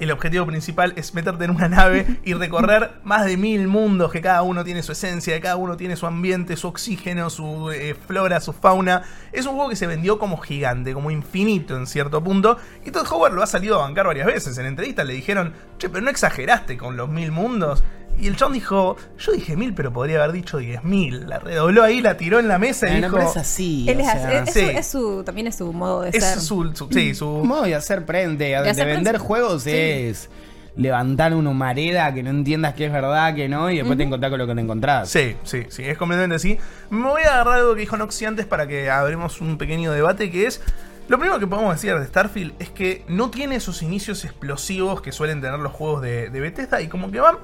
[0.00, 4.20] el objetivo principal es meterte en una nave y recorrer más de mil mundos, que
[4.20, 8.40] cada uno tiene su esencia, cada uno tiene su ambiente, su oxígeno, su eh, flora,
[8.40, 9.04] su fauna.
[9.30, 12.56] Es un juego que se vendió como gigante, como infinito en cierto punto.
[12.84, 14.58] Y Todd Howard lo ha salido a bancar varias veces.
[14.58, 17.84] En entrevistas le dijeron, che, pero no exageraste con los mil mundos.
[18.20, 21.28] Y el John dijo, yo dije mil, pero podría haber dicho diez mil.
[21.28, 23.18] La redobló ahí, la tiró en la mesa y dijo...
[23.18, 23.86] es así.
[23.88, 24.60] Él es, así, sea, es, sí.
[24.60, 26.40] su- es su, también es su modo de Es ser.
[26.40, 27.26] su, su- sí, su...
[27.44, 29.70] Modo de hacer prende, de, hacer vender juegos Sí.
[29.72, 30.28] es
[30.76, 34.30] levantar una humareda que no entiendas que es verdad, que no, y después te encontrás
[34.30, 35.08] con lo que te encontrás.
[35.08, 36.56] Sí, sí, sí, es completamente así.
[36.90, 40.30] Me voy a agarrar algo que dijo Noxy antes para que abremos un pequeño debate
[40.30, 40.60] que es...
[41.08, 45.10] Lo primero que podemos decir de Starfield es que no tiene esos inicios explosivos que
[45.10, 47.36] suelen tener los juegos de, de Bethesda y como que van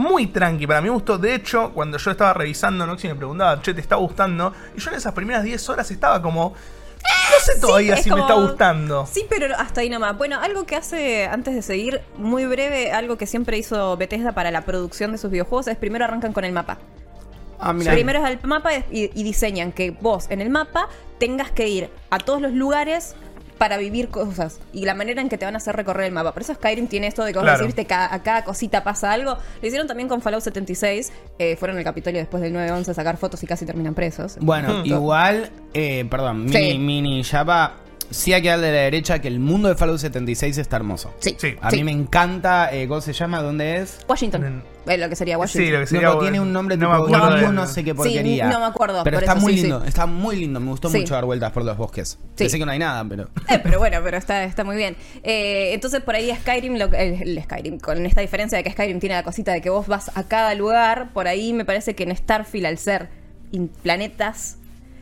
[0.00, 1.18] muy tranqui para mi gusto.
[1.18, 4.52] De hecho, cuando yo estaba revisando, Noxy me preguntaba, che, ¿te está gustando?
[4.76, 6.54] Y yo en esas primeras 10 horas estaba como...
[7.02, 9.06] No sé todavía es si me está gustando.
[9.06, 10.18] Sí, pero hasta ahí nomás.
[10.18, 14.50] Bueno, algo que hace, antes de seguir, muy breve, algo que siempre hizo Bethesda para
[14.50, 16.78] la producción de sus videojuegos es primero arrancan con el mapa.
[17.58, 17.92] Ah, mira.
[17.92, 21.90] Primero es el mapa y, y diseñan que vos en el mapa tengas que ir
[22.10, 23.14] a todos los lugares
[23.60, 26.32] para vivir cosas y la manera en que te van a hacer recorrer el mapa.
[26.32, 27.58] Por eso Skyrim tiene esto de que vos Claro.
[27.58, 29.36] decís, viste, cada, a cada cosita pasa algo.
[29.60, 31.12] Lo hicieron también con Fallout 76.
[31.38, 34.38] eh, fueron al Capitolio después del 9-11 a sacar fotos y casi terminan presos.
[34.40, 36.78] Bueno, igual, eh, perdón, mini, Sí.
[36.78, 37.74] mini Java,
[38.10, 41.14] sí hay que darle a la derecha que el mundo de Fallout 76 está hermoso.
[41.20, 41.54] Sí, Sí.
[41.60, 43.40] A mí me encanta, eh, ¿cómo se llama?
[43.42, 44.00] ¿Dónde es?
[44.08, 44.62] Washington.
[44.86, 45.66] Eh, lo que sería Washington.
[45.66, 46.08] Sí, lo que sería...
[46.08, 48.46] No, tiene un nombre no tipo me acuerdo de- no sé qué porquería.
[48.46, 49.88] Sí, no me acuerdo, Pero por está eso, muy sí, lindo, sí.
[49.88, 50.58] está muy lindo.
[50.60, 50.98] Me gustó Sí.
[50.98, 52.18] mucho dar vueltas por los bosques.
[52.36, 52.48] Sí.
[52.48, 53.28] Sé que no hay nada, pero.
[53.48, 54.96] Eh, pero bueno, pero está, está muy bien.
[55.22, 58.98] Eh, entonces por ahí Skyrim, lo, el, el Skyrim, con esta diferencia de que Skyrim
[59.00, 62.02] tiene la cosita de que vos vas a cada lugar, por ahí me parece que
[62.04, 63.08] en Starfield, al ser
[63.52, 64.56] in- planetas,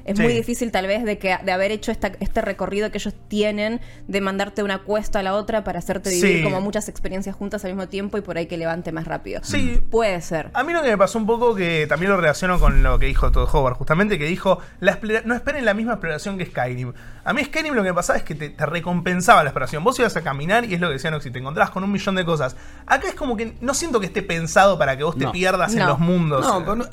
[0.08, 0.22] es Sí.
[0.22, 3.80] muy difícil tal vez de que de haber hecho esta- este recorrido que ellos tienen
[4.06, 6.42] de mandarte una cuesta a la otra para hacerte vivir Sí.
[6.42, 9.40] como muchas experiencias juntas al mismo tiempo y por ahí que levante más rápido.
[9.44, 9.80] Sí.
[9.90, 10.50] Puede ser.
[10.54, 13.06] A mí lo que me pasó un poco, que también lo relaciono con lo que
[13.06, 16.92] dijo Todd Howard, justamente que dijo, la no esperen la misma exploración que Skyrim.
[17.24, 19.84] A mí Skyrim lo que me pasaba es que te, te recompensaba la exploración.
[19.84, 22.14] Vos ibas a caminar y es lo que decían, si te encontrabas con un millón
[22.14, 22.56] de cosas.
[22.86, 25.32] Acá es como que no siento que esté pensado para que vos te No.
[25.32, 25.86] pierdas en No.
[25.88, 26.46] los mundos.
[26.46, 26.86] No, pero no-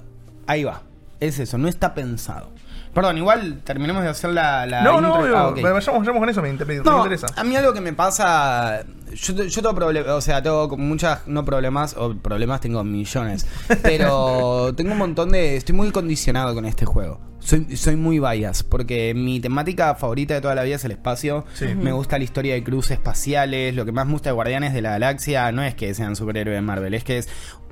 [0.47, 0.81] ahí va.
[1.19, 2.51] Es eso, no está pensado.
[2.95, 4.65] Perdón, igual terminemos de hacer la.
[4.65, 5.37] la No, no, obvio.
[5.37, 5.51] Ah.
[5.51, 7.27] Vayamos, vayamos con eso, me, me No, interesa.
[7.35, 8.85] a mí algo que me pasa.
[9.13, 13.45] Yo, yo tengo problemas, o sea, tengo muchas, no problemas, o problemas tengo millones.
[13.83, 15.57] Pero tengo un montón de.
[15.57, 17.19] Estoy muy condicionado con este juego.
[17.39, 21.45] Soy, soy muy bias, porque mi temática favorita de toda la vida es el espacio.
[21.53, 21.65] Sí.
[21.75, 23.75] Me gusta la historia de cruces espaciales.
[23.75, 26.55] Lo que más me gusta de Guardianes de la Galaxia no es que sean superhéroes
[26.57, 27.27] de Marvel, es que es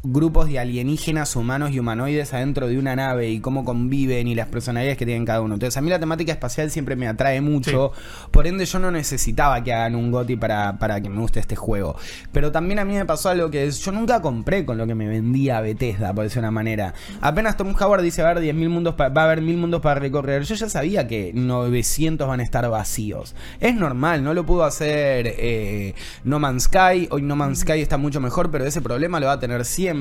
[0.06, 4.48] grupos de alienígenas, humanos y humanoides adentro de una nave y cómo conviven y las
[4.48, 5.54] personalidades que tienen cada uno.
[5.54, 7.94] Entonces, a mí la temática espacial siempre me atrae mucho.
[8.32, 11.56] Por ende, yo no necesitaba que hagan un GOTI para, para que me guste este
[11.56, 11.96] juego.
[12.34, 14.94] Pero también a mí me pasó algo que es, yo nunca compré con lo que
[14.94, 16.94] me vendía Bethesda, por decir una manera.
[17.22, 20.02] Apenas Tom Howard dice, va a haber 10.000 mundos, va a haber mil mundos para
[20.02, 20.44] recorrer.
[20.44, 23.36] Yo ya sabía que 900 van a estar vacíos.
[23.62, 27.08] Es normal, no lo pudo hacer eh, No Man's Sky.
[27.10, 29.93] Hoy No Man's Sky está mucho mejor, pero ese problema lo va a tener siempre.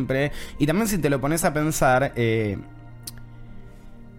[0.59, 2.12] Y también si te lo pones a pensar...
[2.16, 2.59] eh,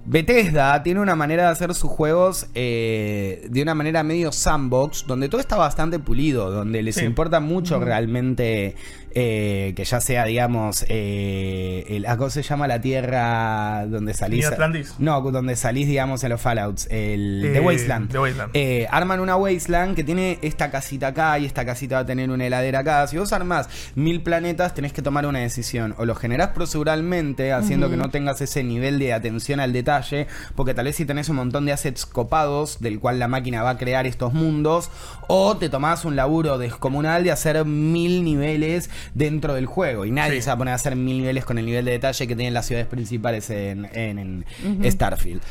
[0.05, 5.29] Bethesda tiene una manera de hacer sus juegos eh, de una manera medio sandbox, donde
[5.29, 7.05] todo está bastante pulido, donde les Sí.
[7.05, 8.75] importa mucho realmente
[9.15, 14.45] eh, que ya sea, digamos, eh, el, ¿cómo se llama la tierra donde salís?
[14.45, 14.95] Atlantis.
[14.99, 18.11] No, donde salís, digamos, en los Fallouts, el Eh, The Wasteland.
[18.11, 18.51] The Wasteland.
[18.53, 22.29] Eh, arman una Wasteland que tiene esta casita acá y esta casita va a tener
[22.29, 23.07] una heladera acá.
[23.07, 25.95] Si vos armás mil planetas, tenés que tomar una decisión.
[25.97, 30.73] O lo generás proceduralmente, haciendo que no tengas ese nivel de atención al detalle, porque
[30.73, 33.77] tal vez si tenés un montón de assets copados, del cual la máquina va a
[33.77, 34.89] crear estos mundos,
[35.27, 40.05] o te tomás un laburo descomunal de hacer mil niveles dentro del juego.
[40.05, 40.41] Y nadie Sí.
[40.43, 42.53] se va a poner a hacer mil niveles con el nivel de detalle que tienen
[42.53, 45.41] las ciudades principales en, en- en Starfield.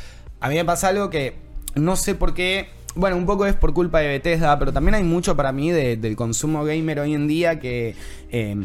[0.41, 1.35] A mí me pasa algo que
[1.75, 2.69] no sé por qué.
[2.95, 5.97] Bueno, un poco es por culpa de Bethesda, pero también hay mucho para mí de-
[5.97, 7.95] del consumo gamer hoy en día que.
[8.31, 8.57] eh,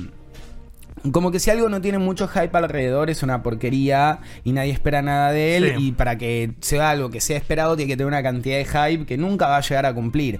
[1.12, 5.02] como que si algo no tiene mucho hype alrededor es una porquería y nadie espera
[5.04, 5.88] nada de él Sí.
[5.88, 9.06] y para que sea algo que sea esperado tiene que tener una cantidad de hype
[9.06, 10.39] que nunca va a llegar a cumplir.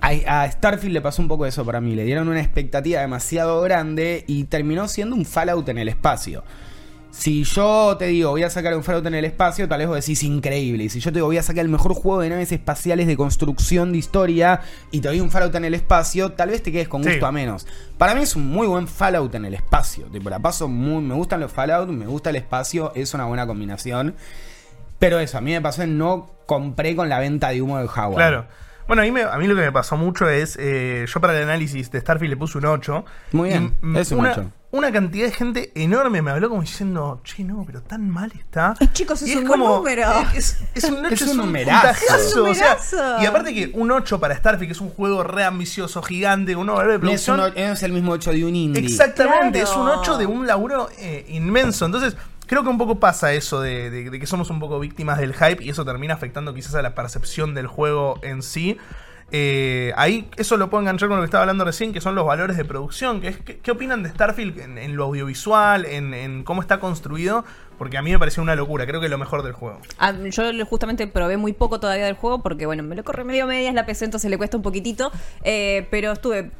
[0.00, 3.60] A, a Starfield le pasó un poco eso para mí, le dieron una expectativa demasiado
[3.62, 6.44] grande y terminó siendo un Fallout en el espacio.
[7.10, 9.96] Si yo te digo voy a sacar un Fallout en el espacio, tal vez vos
[9.96, 10.84] decís increíble.
[10.84, 13.16] Y si yo te digo voy a sacar el mejor juego de naves espaciales de
[13.16, 14.60] construcción de historia
[14.92, 17.10] y te doy un Fallout en el espacio, tal vez te quedes con Sí.
[17.10, 17.66] gusto a menos.
[17.96, 20.04] Para mí es un muy buen Fallout en el espacio.
[20.06, 21.02] Tipo, la paso muy.
[21.02, 24.14] Me gustan los Fallout, me gusta el espacio, es una buena combinación.
[25.00, 27.84] Pero eso, a mí me pasó en no compré con la venta de humo de
[27.86, 28.14] Howard.
[28.16, 28.46] Claro.
[28.88, 31.36] Bueno, a mí, me- a mí lo que me pasó mucho es, eh, yo para
[31.36, 33.04] el análisis de Starfield le puse un 8.
[33.32, 34.50] Muy bien, Y, mm, es un una, 8.
[34.70, 38.74] Una cantidad de gente enorme me habló como diciendo, che, no, pero tan mal está.
[38.80, 40.04] Ay, chicos, es Y un buen número.
[40.34, 41.88] Es, es un 8, Es es, un un numerazo.
[42.16, 43.22] Es un o sea, numerazo.
[43.22, 46.66] y aparte que un 8 para Starfield, que es un juego re ambicioso, gigante, un
[46.66, 47.36] de No es, producción.
[47.36, 48.82] no es el mismo 8 de un indie.
[48.82, 49.70] Exactamente, Claro.
[49.70, 51.84] es un 8 de un laburo eh, inmenso.
[51.86, 52.16] Entonces,
[52.48, 55.68] creo que un poco pasa eso de, que somos un poco víctimas del hype y
[55.70, 58.76] eso termina afectando quizás a la percepción del juego en sí.
[59.30, 62.26] Eh, ahí eso lo puedo enganchar con lo que estaba hablando recién, que son los
[62.26, 63.20] valores de producción.
[63.22, 67.44] Es, ¿qué, opinan de Starfield en, lo audiovisual, en, cómo está construido?
[67.76, 69.80] Porque a mí me pareció una locura, creo que es lo mejor del juego.
[69.98, 73.46] Ah, yo justamente probé muy poco todavía del juego porque, bueno, me lo corre medio
[73.46, 75.12] medias la PC, entonces le cuesta un poquitito.
[75.42, 76.50] Eh, pero estuve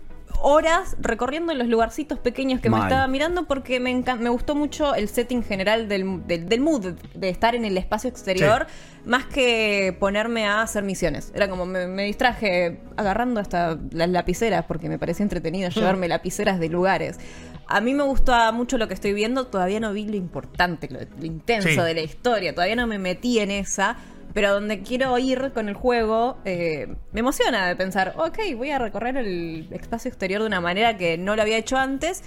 [0.40, 4.94] horas recorriendo en los lugarcitos pequeños que me estaba mirando porque me, me gustó mucho
[4.94, 8.66] el setting general del, del, del mood, de estar en el espacio exterior,
[9.04, 11.32] más que ponerme a hacer misiones.
[11.34, 16.60] Era como me, me distraje agarrando hasta las lapiceras porque me parecía entretenido llevarme lapiceras
[16.60, 17.18] de lugares.
[17.66, 21.00] A mí me gusta mucho lo que estoy viendo, todavía no vi lo importante, lo,
[21.00, 21.76] lo intenso Sí.
[21.76, 23.96] de la historia, todavía no me metí en esa,
[24.34, 28.78] pero donde quiero ir con el juego, eh, me emociona de pensar, ok, voy a
[28.78, 32.22] recorrer el espacio exterior de una manera que no lo había hecho antes.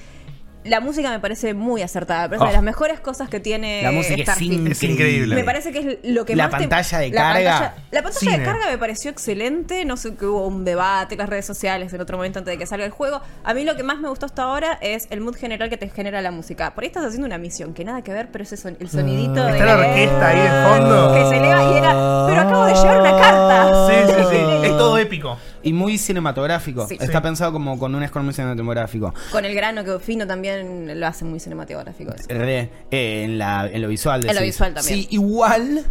[0.63, 2.47] La música me parece muy acertada, me parece Oh.
[2.47, 4.71] de las mejores cosas que tiene La música es Starfield.
[4.71, 5.35] Es increíble.
[5.35, 7.33] Me parece que es lo que La más te- pantalla de la carga.
[7.51, 8.37] pantalla- la pantalla Cine.
[8.39, 9.85] de carga me pareció excelente.
[9.85, 12.57] No sé que hubo un debate en las redes sociales en otro momento antes de
[12.59, 13.21] que salga el juego.
[13.43, 15.89] A mí lo que más me gustó hasta ahora es el mood general que te
[15.89, 16.75] genera la música.
[16.75, 19.43] Por ahí estás haciendo una misión que nada que ver, pero ese son el sonidito
[19.43, 21.13] de Está la orquesta ahí de fondo.
[21.15, 21.89] que se eleva y era.
[22.27, 23.87] Pero acabo de llevar una carta.
[23.87, 24.37] Sí, sí, sí.
[24.61, 25.37] Es todo épico.
[25.63, 26.87] Y muy cinematográfico.
[26.87, 26.97] Sí.
[26.99, 27.23] Está Sí.
[27.23, 29.13] pensado como con un score muy cinematográfico.
[29.31, 32.13] Con el grano que fino también lo hace muy cinematográfico.
[32.13, 32.27] eso.
[32.29, 34.21] Re, eh, en, la, en lo visual.
[34.21, 34.55] En lo decís.
[34.55, 34.99] visual también.
[34.99, 35.85] Sí, igual.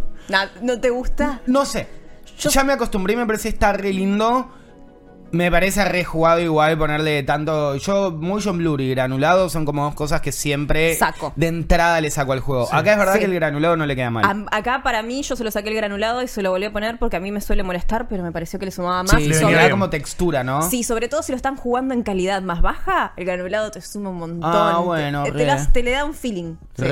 [0.61, 1.41] ¿No te gusta?
[1.47, 1.87] No sé.
[2.37, 4.51] Ya me acostumbré y me parece estar re lindo.
[5.31, 7.75] Me parece re jugado igual ponerle tanto.
[7.77, 11.31] Yo, motion blur y granulado son como dos cosas que siempre Saco.
[11.37, 12.67] de entrada le saco al juego.
[12.73, 13.19] Acá es verdad Sí.
[13.19, 14.25] que el granulado no le queda mal.
[14.25, 16.71] Am- acá para mí yo se lo saqué el granulado y se lo volví a
[16.73, 19.11] poner porque a mí me suele molestar, pero me pareció que le sumaba más.
[19.21, 19.31] sí,
[19.69, 20.61] como textura, ¿no?
[20.63, 24.09] Sí, sobre todo si lo están jugando en calidad más baja, el granulado te suma
[24.09, 24.51] un montón.
[24.53, 25.45] Ah, bueno, te, te re.
[25.45, 26.55] las- te le da un feeling.
[26.77, 26.83] Sí.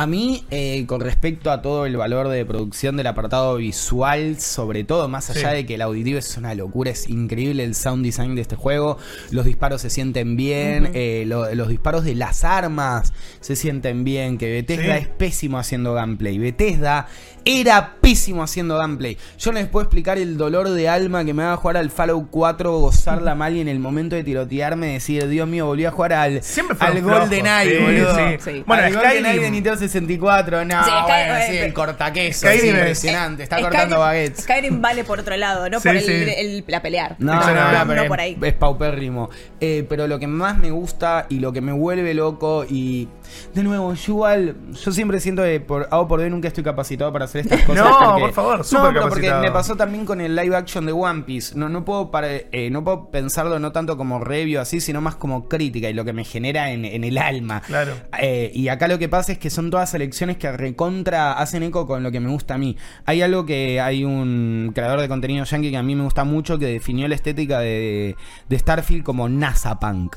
[0.00, 4.84] A mí, eh, con respecto a todo el valor de producción del apartado visual, sobre
[4.84, 5.56] todo, más allá Sí.
[5.56, 8.96] de que el auditivo es una locura, es increíble el sound design de este juego,
[9.32, 14.38] los disparos se sienten bien, eh, lo- los disparos de las armas se sienten bien,
[14.38, 15.02] que Bethesda Sí.
[15.02, 16.38] es pésimo haciendo gameplay.
[16.38, 17.08] Bethesda
[17.44, 19.16] era pésimo haciendo gameplay.
[19.40, 21.90] Yo no les puedo explicar el dolor de alma que me va a jugar al
[21.90, 25.90] Fallout 4, gozarla mal y en el momento de tirotearme decir, Dios mío, volví a
[25.90, 28.14] jugar al, Siempre GoldenEye, sí, boludo.
[28.14, 28.22] sí.
[28.58, 28.64] Sí.
[28.64, 31.72] Bueno, Al GoldenEye de Skyrim, Nintendo 64, no, Sí, Sky- bueno, eh, sí, el eh,
[31.72, 34.44] cortaqueso, Skyrim es es- impresionante, está Skyrim- cortando baguettes.
[34.44, 36.12] Skyrim vale por otro lado, no Sí, por el, sí.
[36.12, 37.16] el- la pelear.
[37.18, 38.36] No, No, no, no, no, no, no por ahí.
[38.40, 39.30] es paupérrimo.
[39.60, 43.08] Eh, pero lo que más me gusta y lo que me vuelve loco y...
[43.54, 46.64] De nuevo, yo igual, yo siempre siento que por A o por B nunca estoy
[46.64, 47.84] capacitado para hacer estas cosas.
[47.84, 49.42] No, porque- por favor, No, súper pero porque capacitado.
[49.42, 51.54] me pasó también con el live action de One Piece.
[51.56, 55.14] No, no, puedo para, eh, no puedo pensarlo no tanto como review así, sino más
[55.16, 57.60] como crítica y lo que me genera en, en el alma.
[57.66, 57.92] Claro.
[58.18, 61.86] Eh, y acá lo que pasa es que son todas elecciones que recontra hacen eco
[61.86, 62.76] con lo que me gusta a mí.
[63.04, 66.58] Hay algo que hay un creador de contenido yankee que a mí me gusta mucho
[66.58, 68.16] que definió la estética de,
[68.48, 70.16] de Starfield como NASA Punk.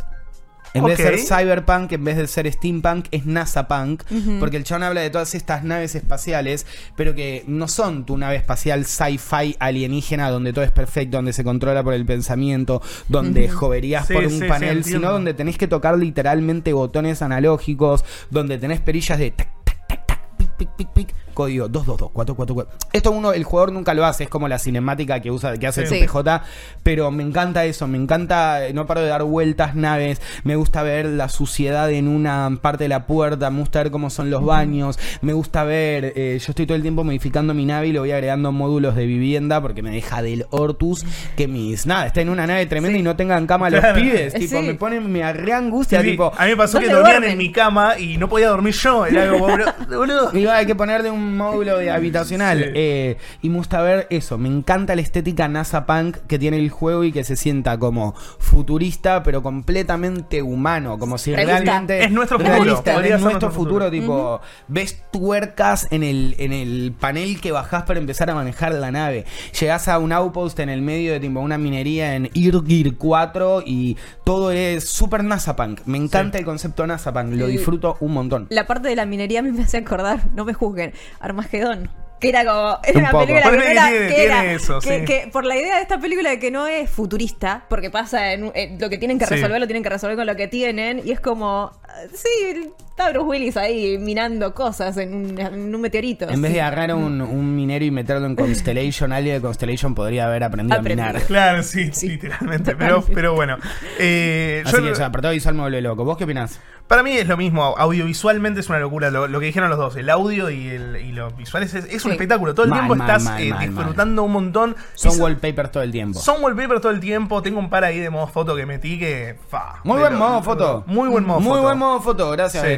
[0.74, 4.04] En vez de ser cyberpunk, en vez de ser steampunk, es NASA punk.
[4.40, 8.36] Porque el chabón habla de todas estas naves espaciales, pero que no son tu nave
[8.36, 14.08] espacial sci-fi alienígena donde todo es perfecto, donde se controla por el pensamiento, donde joverías
[14.08, 18.80] Sí, por un sí, panel, sino donde tenés que tocar literalmente botones analógicos, donde tenés
[18.80, 22.90] perillas de tac, tac, tac, tac, pic, pic, pic, pic, código 222 444.
[22.94, 25.86] Esto uno el jugador nunca lo hace, es como la cinemática que usa que hace
[25.88, 25.96] Sí.
[25.96, 26.44] tu PJ,
[26.84, 31.06] pero me encanta eso, me encanta no paro de dar vueltas naves, me gusta ver
[31.06, 35.00] la suciedad en una parte de la puerta, me gusta ver cómo son los baños,
[35.22, 38.12] me gusta ver, eh, yo estoy todo el tiempo modificando mi nave y le voy
[38.12, 42.46] agregando módulos de vivienda porque me deja del Ortus que mis nada, está en una
[42.48, 43.96] nave tremenda y no tengan cama los Claro.
[44.00, 44.66] pibes, tipo Sí.
[44.68, 47.32] me ponen me re angustia, tipo a mí me pasó que ¿dónde dormían duermen?
[47.32, 49.06] en mi cama y no podía dormir yo.
[49.06, 50.32] Era como, boludo.
[50.38, 52.60] Iba hay que ponerle un módulo de habitacional.
[52.60, 52.72] Sí.
[52.76, 54.38] eh, y me gusta ver eso.
[54.38, 58.14] Me encanta la estética NASA Punk que tiene el juego y que se sienta como
[58.40, 60.98] futurista, pero completamente humano.
[61.00, 61.60] Como si Realista.
[61.62, 62.04] realmente.
[62.04, 63.86] Es nuestro futuro, realista, podría es ser nuestro nuestro futuro.
[63.86, 63.92] futuro.
[63.92, 68.92] Tipo, ves tuercas en el, en el panel que bajás para empezar a manejar la
[68.92, 69.26] nave.
[69.60, 73.98] Llegás a un outpost en el medio de tipo una minería en Irgir 4 y
[74.24, 75.82] todo es super NASA Punk.
[75.86, 77.34] Me encanta el concepto NASA Punk.
[77.34, 78.48] Lo disfruto un montón.
[78.50, 81.90] La parte de la minería a mí me hace acordar, no me juzguen, Armagedón.
[82.20, 82.78] Que era como.
[82.84, 83.26] Era Un una poco.
[83.26, 85.06] película que, no era, tiene- que era- eso, que- sí.
[85.06, 88.52] que por la idea de esta película de que no es futurista, porque pasa en,
[88.54, 89.34] en lo que tienen que Sí.
[89.36, 91.72] resolver, lo tienen que resolver con lo que tienen, y es como.
[92.14, 96.30] Sí, está Bruce Willis ahí minando cosas en un, en un meteorito.
[96.30, 100.28] En vez de agarrar un, un minero y meterlo en Constellation, alguien de Constellation podría
[100.28, 101.10] haber aprendido Aprendido.
[101.10, 101.26] a minar.
[101.28, 102.76] Claro, sí, literalmente.
[102.76, 103.58] Pero, pero bueno.
[104.00, 106.04] Eh, Así yo- que, o sea, apartado visual me vuelve loco.
[106.06, 106.60] ¿Vos qué opinás?
[106.88, 109.96] Para mí es lo mismo, audiovisualmente es una locura lo, lo que dijeron los dos,
[109.96, 112.16] el audio y, el, y los visuales es, es un Sí.
[112.16, 114.76] espectáculo, todo el Mal, tiempo mal, estás mal, eh, mal, disfrutando un montón.
[114.96, 116.20] Son wallpapers todo el tiempo.
[116.20, 119.38] Son wallpaper todo el tiempo, tengo un par ahí de modo foto que metí que...
[119.48, 120.84] Fa, Muy buen lo- modo foto.
[120.86, 121.62] Muy buen modo Muy foto.
[121.62, 122.70] buen modo foto, gracias Sí.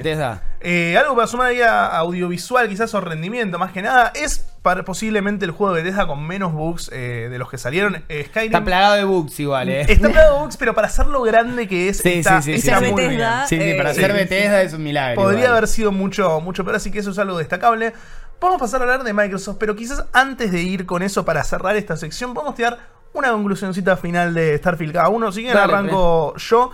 [0.62, 4.84] Eh, algo para sumar ahí a audiovisual, quizás o rendimiento, más que nada, es para-
[4.86, 8.04] posiblemente el juego de Bethesda con menos bugs eh, de los que salieron.
[8.08, 9.82] Eh, Skyrim Está plagado de bugs igual, eh.
[9.82, 12.68] está plagado de bugs, pero para ser lo grande que es, Sí, está, sí, sí,
[12.70, 14.18] está muy Bethesda, Sí, sí, para eh, ser sí.
[14.18, 15.22] Bethesda es un milagro.
[15.22, 15.58] Podría igual.
[15.58, 17.92] haber sido mucho, mucho peor, así que eso es algo destacable.
[18.40, 21.44] Vamos a pasar a hablar de Microsoft, pero quizás antes de ir con eso para
[21.44, 22.78] cerrar esta sección, vamos a tirar
[23.14, 25.32] una conclusioncita final de Starfield cada uno.
[25.32, 26.72] Si quieren, Dale, arranco yo.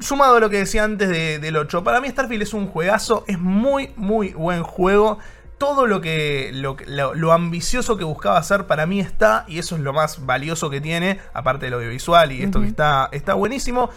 [0.00, 3.24] Sumado a lo que decía antes de- del 8, para mí Starfield es un juegazo,
[3.28, 5.18] es muy, muy buen juego.
[5.58, 6.76] Todo lo que lo,
[7.14, 10.80] lo ambicioso que buscaba hacer para mí está, y eso es lo más valioso que
[10.80, 13.90] tiene, aparte del audiovisual y esto que está, está buenísimo.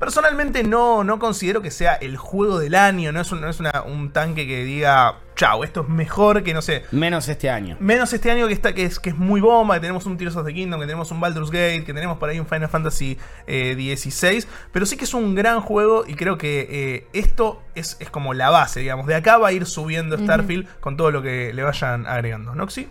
[0.00, 3.60] Personalmente no, no considero que sea el juego del año, no es, un, no es
[3.60, 6.84] una- un tanque que diga, chau, esto es mejor que no sé.
[6.90, 7.76] Menos este año.
[7.80, 10.34] Menos este año que está que es, que es muy bomba, que tenemos un Tears
[10.36, 13.18] of the Kingdom, que tenemos un Baldur's Gate, que tenemos por ahí un Final Fantasy
[13.46, 14.48] eh, 16.
[14.72, 18.32] Pero sí que es un gran juego y creo que eh, esto es, es como
[18.32, 19.06] la base, digamos.
[19.06, 22.54] De acá va a ir subiendo Starfield con todo lo que le vayan agregando.
[22.54, 22.88] ¿Noxy?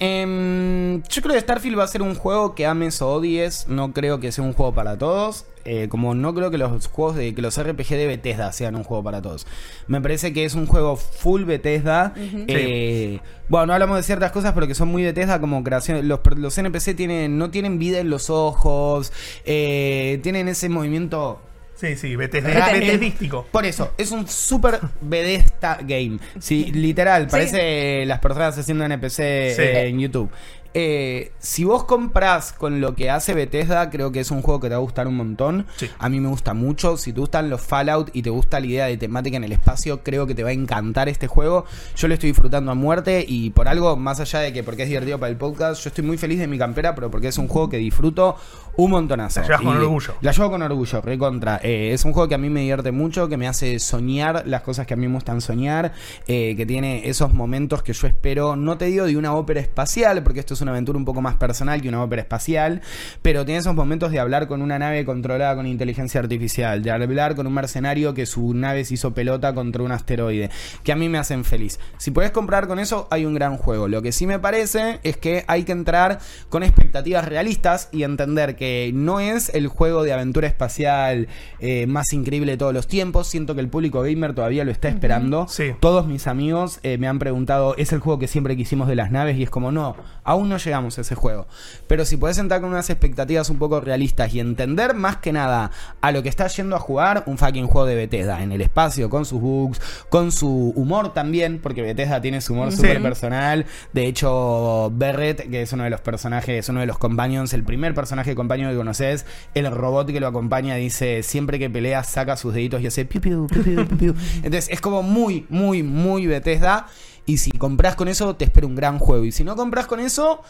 [0.00, 3.66] Em, yo creo que Starfield va a ser un juego que ames o odies.
[3.68, 5.44] No creo que sea un juego para todos.
[5.66, 8.82] Eh, como no creo que los juegos de que los RPG de Bethesda sean un
[8.82, 9.46] juego para todos.
[9.88, 12.14] Me parece que es un juego full Bethesda.
[12.16, 16.08] Eh, bueno, no hablamos de ciertas cosas, pero que son muy Bethesda, como creación.
[16.08, 19.12] Los, los NPC tienen, no tienen vida en los ojos.
[19.44, 21.40] eh, tienen ese movimiento
[21.80, 23.46] Sí, sí, Bethesda, Bethesdístico.
[23.50, 26.18] Por eso, es un super Bethesda game.
[26.38, 27.30] Sí, literal, Sí.
[27.30, 29.62] parece las personas haciendo NPC Sí.
[29.62, 30.30] en YouTube.
[30.72, 34.68] Eh, si vos compras con lo que hace Bethesda, creo que es un juego que
[34.68, 35.66] te va a gustar un montón.
[35.76, 35.90] Sí.
[35.98, 36.96] A mí me gusta mucho.
[36.96, 40.02] Si te gustan los Fallout y te gusta la idea de temática en el espacio,
[40.02, 41.64] creo que te va a encantar este juego.
[41.96, 44.88] Yo lo estoy disfrutando a muerte y por algo, más allá de que porque es
[44.88, 47.48] divertido para el podcast, yo estoy muy feliz de mi campera, pero porque es un
[47.48, 48.36] juego que disfruto
[48.76, 49.40] un montonazo.
[49.40, 50.14] La llevas con orgullo.
[50.20, 51.60] La llevo con orgullo, recontra.
[51.62, 54.62] Eh, es un juego que a mí me divierte mucho, que me hace soñar las
[54.62, 55.92] cosas que a mí me gustan soñar,
[56.26, 60.22] eh, que tiene esos momentos que yo espero, no te digo de una ópera espacial,
[60.22, 62.80] porque esto es una aventura un poco más personal que una ópera espacial,
[63.22, 67.34] pero tiene esos momentos de hablar con una nave controlada con inteligencia artificial, de hablar
[67.34, 70.50] con un mercenario que su nave se hizo pelota contra un asteroide,
[70.82, 71.78] que a mí me hacen feliz.
[71.98, 73.88] Si puedes comprar con eso, hay un gran juego.
[73.88, 78.56] Lo que sí me parece es que hay que entrar con expectativas realistas y entender
[78.56, 81.28] que no es el juego de aventura espacial
[81.60, 83.28] eh, más increíble de todos los tiempos.
[83.28, 85.46] Siento que el público gamer todavía lo está esperando.
[85.48, 85.72] Sí.
[85.80, 89.10] Todos mis amigos eh, me han preguntado, ¿es el juego que siempre quisimos de las
[89.10, 89.36] naves?
[89.36, 91.46] Y es como, no, aún no llegamos a ese juego.
[91.86, 95.70] Pero si puedes entrar con unas expectativas un poco realistas y entender más que nada
[96.02, 99.08] a lo que estás yendo a jugar, un fucking juego de Bethesda, en el espacio,
[99.08, 99.80] con sus bugs,
[100.10, 102.76] con su humor también, porque Bethesda tiene su humor Sí.
[102.76, 103.64] súper personal.
[103.92, 107.94] De hecho, Barrett, que es uno de los personajes, uno de los companions, el primer
[107.94, 109.24] personaje companion que conoces,
[109.54, 113.20] el robot que lo acompaña dice, siempre que pelea saca sus deditos y hace piu,
[113.20, 114.14] piu, piu, piu, piu.
[114.42, 116.86] Entonces es como muy, muy, muy Bethesda.
[117.26, 119.24] Y si compras con eso, te espera un gran juego.
[119.24, 120.42] Y si no compras con eso,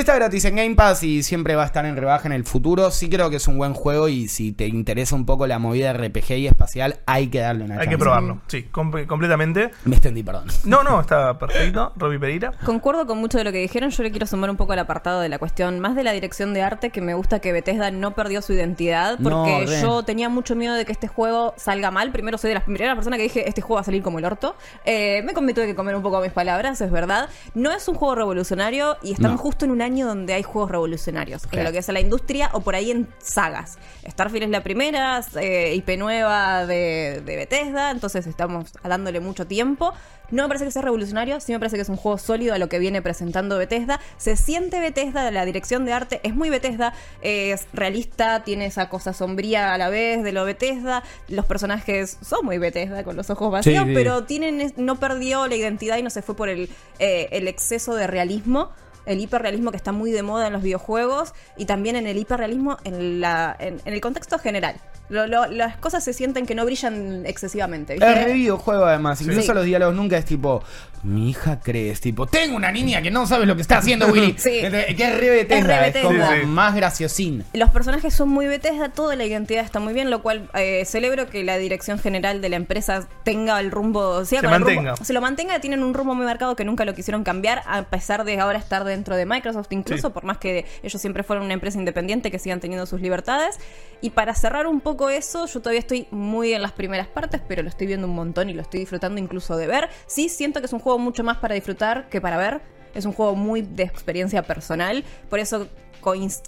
[0.00, 2.90] está gratis en Game Pass y siempre va a estar en rebaja en el futuro.
[2.90, 5.92] Sí creo que es un buen juego y si te interesa un poco la movida
[5.92, 7.90] RPG y espacial, hay que darle una Hay chance.
[7.90, 8.40] que probarlo.
[8.46, 9.70] Sí, com- completamente.
[9.84, 10.46] Me extendí, perdón.
[10.64, 11.92] No, no, está perfecto.
[11.96, 12.52] Robbie Pereira.
[12.64, 13.90] Concuerdo con mucho de lo que dijeron.
[13.90, 16.54] Yo le quiero sumar un poco al apartado de la cuestión más de la dirección
[16.54, 20.28] de arte, que me gusta que Bethesda no perdió su identidad, porque No, yo tenía
[20.30, 22.12] mucho miedo de que este juego salga mal.
[22.12, 24.24] Primero soy de las primeras personas que dije, este juego va a salir como el
[24.24, 24.56] orto.
[24.86, 27.28] Eh, me tuve que comer un poco mis palabras, es verdad.
[27.54, 29.38] No es un juego revolucionario y están No.
[29.38, 31.54] justo en un año donde hay juegos revolucionarios, Ok.
[31.54, 33.78] en lo que es la industria o por ahí en sagas.
[34.08, 39.92] Starfield es la primera, eh, IP nueva de, de Bethesda, entonces estamos dándole mucho tiempo.
[40.30, 42.58] No me parece que sea revolucionario, sí me parece que es un juego sólido a
[42.58, 44.00] lo que viene presentando Bethesda.
[44.16, 49.12] Se siente Bethesda, la dirección de arte es muy Bethesda, es realista, tiene esa cosa
[49.12, 51.02] sombría a la vez de lo Bethesda.
[51.28, 53.94] Los personajes son muy Bethesda con los ojos vacíos, Sí, sí.
[53.94, 57.94] pero tienen no perdió la identidad y no se fue por el, eh, el exceso
[57.94, 58.70] de realismo.
[59.06, 62.78] El hiperrealismo que está muy de moda en los videojuegos y también en el hiperrealismo
[62.84, 64.76] en, la, en, en el contexto general.
[65.08, 67.94] Lo- lo- las cosas se sienten que no brillan excesivamente.
[67.94, 68.10] ¿viste?
[68.12, 69.20] Es re videojuego además.
[69.20, 69.52] Incluso Sí.
[69.52, 70.62] los diálogos nunca es tipo,
[71.02, 74.06] mi hija cree, es tipo, tengo una niña que no sabe lo que está haciendo
[74.06, 74.34] Willy.
[74.38, 74.60] Sí.
[74.60, 76.46] Entonces, Que es re Bethesda, Es re es, como Sí, sí.
[76.46, 77.44] más graciosín.
[77.54, 81.28] Los personajes son muy Bethesda, toda la identidad está muy bien, lo cual eh, celebro
[81.28, 84.90] que la dirección general de la empresa tenga el rumbo, siga Se con el mantenga.
[84.94, 87.82] rumbo- se lo mantenga, tienen un rumbo muy marcado que nunca lo quisieron cambiar, a
[87.84, 90.12] pesar de ahora estar dentro de Microsoft, incluso Sí.
[90.14, 93.58] por más que ellos siempre fueron una empresa independiente, que sigan teniendo sus libertades.
[94.00, 97.62] Y para cerrar un poco eso, yo todavía estoy muy en las primeras partes, pero
[97.62, 99.88] lo estoy viendo un montón y lo estoy disfrutando incluso de ver.
[100.06, 102.60] Sí, siento que es un juego mucho más para disfrutar que para ver.
[102.94, 105.02] Es un juego muy de experiencia personal.
[105.30, 105.68] Por eso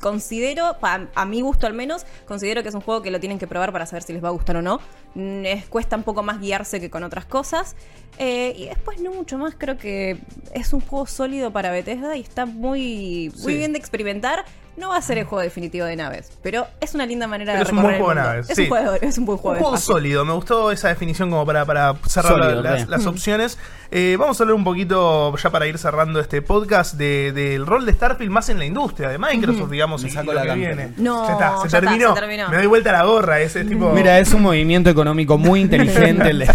[0.00, 3.46] considero, a mi gusto al menos, considero que es un juego que lo tienen que
[3.46, 4.80] probar para saber si les va a gustar o no.
[5.14, 7.76] Mm, es- cuesta un poco más guiarse que con otras cosas.
[8.18, 10.18] Eh, y después no mucho más, creo que
[10.52, 13.56] es un juego sólido para Bethesda y está muy, muy Sí.
[13.58, 14.44] bien de experimentar.
[14.76, 17.64] No va a ser el juego definitivo de naves, pero es una linda manera Pero
[17.64, 18.62] de es un buen juego de naves, Es, sí.
[18.62, 19.94] un juego, es un buen Un juego de juego espacio.
[19.94, 23.56] sólido, me gustó esa definición como para, para cerrar Sólido, las, opciones.
[23.92, 27.86] Eh, vamos a hablar un poquito, ya para ir cerrando este podcast, de- del rol
[27.86, 30.58] de Starfield más en la industria, de Microsoft, digamos, Me saco y lo la que
[30.58, 30.92] viene.
[30.96, 32.14] No, ya está, se, ya está, terminó.
[32.14, 32.48] se terminó.
[32.48, 33.92] Me doy vuelta la gorra, ese es tipo...
[33.92, 36.30] Mira, es un movimiento económico muy inteligente.
[36.30, 36.54] el de-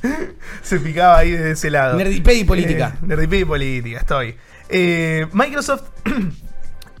[0.62, 1.96] se picaba ahí desde ese lado.
[1.96, 2.92] Nerdipedia y política.
[3.02, 4.36] Eh, nerdipedia y política, estoy.
[4.68, 5.82] Eh, Microsoft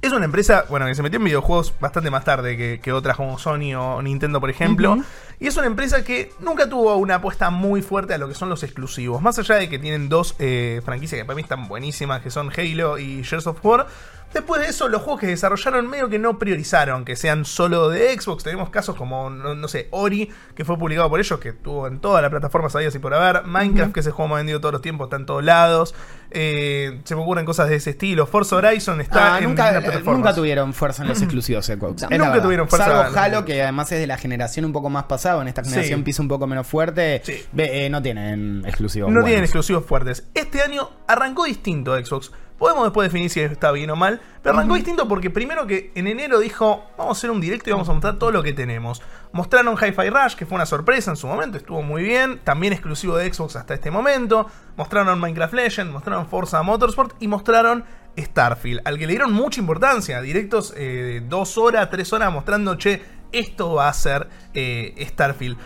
[0.00, 3.16] es una empresa, bueno, que se metió en videojuegos bastante más tarde que, que otras
[3.16, 4.96] como Sony o Nintendo, por ejemplo.
[5.40, 8.48] Y es una empresa que nunca tuvo una apuesta muy fuerte a lo que son
[8.48, 9.22] los exclusivos.
[9.22, 12.50] Más allá de que tienen dos eh, franquicias que para mí están buenísimas, que son
[12.56, 13.86] Halo y Gears of War.
[14.32, 18.18] Después de eso, los juegos que desarrollaron medio que no priorizaron que sean solo de
[18.20, 18.44] Xbox.
[18.44, 21.98] Tenemos casos como, no, no sé, Ori, que fue publicado por ellos, que estuvo en
[22.00, 23.44] todas las plataformas ahí así por haber.
[23.44, 25.94] Minecraft, que es el juego más vendido todos los tiempos, está en todos lados.
[26.30, 28.26] Eh, se me ocurren cosas de ese estilo.
[28.26, 30.16] Forza Horizon está Ah, en nunca, las plataformas.
[30.18, 32.02] nunca tuvieron fuerza en los exclusivos Xbox.
[32.02, 32.08] No.
[32.10, 32.86] Es la Nunca tuvieron fuerza.
[33.10, 35.40] Salvo Halo, que además es de la generación un poco más pasada.
[35.40, 36.04] En esta generación Sí.
[36.04, 37.22] pisa un poco menos fuerte.
[37.24, 37.42] Sí.
[37.56, 39.08] Eh, no tienen exclusivos.
[39.08, 39.26] No buenos.
[39.28, 40.28] tienen exclusivos fuertes.
[40.34, 42.30] Este año arrancó distinto Xbox.
[42.58, 44.20] Podemos después definir si está bien o mal.
[44.42, 47.72] Pero arrancó distinto porque primero que en enero dijo, vamos a hacer un directo y
[47.72, 49.00] vamos a mostrar todo lo que tenemos.
[49.32, 52.40] Mostraron Hi-Fi Rush, que fue una sorpresa en su momento, estuvo muy bien.
[52.42, 54.46] También exclusivo de Xbox hasta este momento.
[54.76, 57.84] Mostraron Minecraft Legends, mostraron Forza Motorsport y mostraron
[58.16, 62.76] Starfield, al que le dieron mucha importancia, directos eh, de dos horas, tres horas mostrando,
[62.76, 63.02] che,
[63.32, 65.56] esto va a ser eh, Starfield.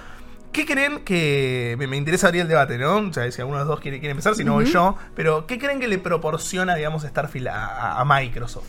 [0.53, 1.76] ¿Qué creen que.?
[1.78, 2.96] Me, me interesa abrir el debate, ¿no?
[2.98, 4.96] O sea, si alguno de los dos quiere, quiere empezar, si no voy yo.
[5.14, 8.66] Pero, ¿qué creen que le proporciona, digamos, Starfield a, a- Microsoft?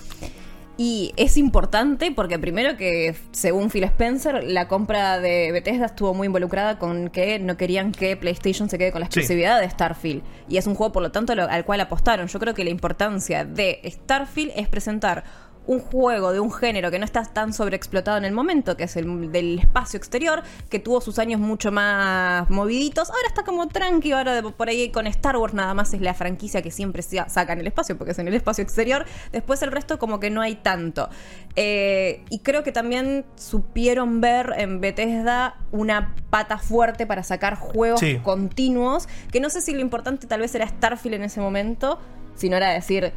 [0.76, 6.26] Y es importante porque primero que, según Phil Spencer, la compra de Bethesda estuvo muy
[6.26, 9.20] involucrada con que no querían que PlayStation se quede con la Sí.
[9.20, 10.24] exclusividad de Starfield.
[10.50, 12.28] Y es un juego, por lo tanto, lo- al cual apostaron.
[12.28, 15.24] Yo creo que la importancia de Starfield es presentar
[15.66, 18.96] un juego de un género que no está tan sobreexplotado en el momento, que es
[18.98, 23.10] el del espacio exterior, que tuvo sus años mucho más moviditos.
[23.10, 26.14] Ahora está como tranqui, ahora de- por ahí con Star Wars nada más es la
[26.14, 29.06] franquicia que siempre se saca en el espacio, porque es en el espacio exterior.
[29.32, 31.10] Después el resto como que no hay tanto.
[31.56, 38.00] Eh, y creo que también supieron ver en Bethesda una pata fuerte para sacar juegos
[38.00, 38.20] Sí.
[38.24, 42.00] continuos, que no sé si lo importante tal vez era Starfield en ese momento,
[42.36, 43.14] sino era decir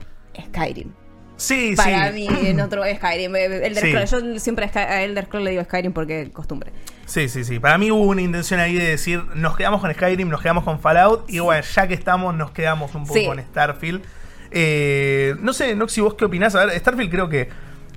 [0.49, 0.93] Skyrim.
[1.37, 2.15] Sí, Para sí.
[2.15, 3.37] mí, en otro Skyrim.
[3.37, 3.89] Elder Sí.
[3.91, 4.11] Scrolls.
[4.11, 6.73] Yo siempre a Elder Scrolls le digo Skyrim porque costumbre.
[7.05, 7.61] Sí, sí, sí.
[7.61, 10.81] Para mí hubo una intención ahí de decir, nos quedamos con Skyrim, nos quedamos con
[10.81, 13.27] Fallout, y bueno, ya que estamos, nos quedamos un poco Sí.
[13.27, 14.03] con Starfield.
[14.51, 16.55] Eh, no sé, Noxy, vos qué opinás.
[16.55, 17.49] A ver, Starfield creo que.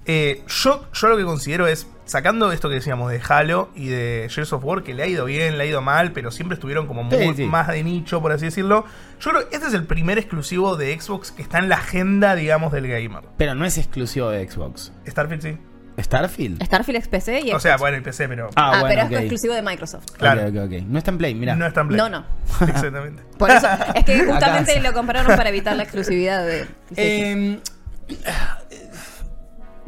[0.06, 4.28] eh, yo, yo lo que considero es, sacando esto que decíamos de Halo y de
[4.30, 6.88] Gears of War, que le ha ido bien, le ha ido mal, pero siempre estuvieron
[6.88, 7.46] como muy, Sí, sí.
[7.46, 8.84] más de nicho, por así decirlo.
[9.20, 12.36] Yo creo que este es el primer exclusivo de Xbox que está en la agenda,
[12.36, 13.24] digamos, del gamer.
[13.38, 14.92] Pero no es exclusivo de Xbox.
[15.08, 15.58] Starfield sí.
[16.00, 16.64] ¿Starfield?
[16.64, 17.82] Starfield es PC y O sea, Xbox.
[17.82, 20.06] bueno, el PC, pero Ah, Ah, bueno, pero es exclusivo de Microsoft.
[20.18, 20.44] claro.
[20.48, 20.72] Ok, ok, ok.
[20.88, 21.56] No está en Play, mira.
[21.56, 21.98] no está en Play.
[22.00, 22.26] No, no.
[22.62, 23.22] Exactamente.
[23.38, 26.66] Por eso, es que justamente lo compraron para evitar la exclusividad de.
[26.96, 27.60] Eh,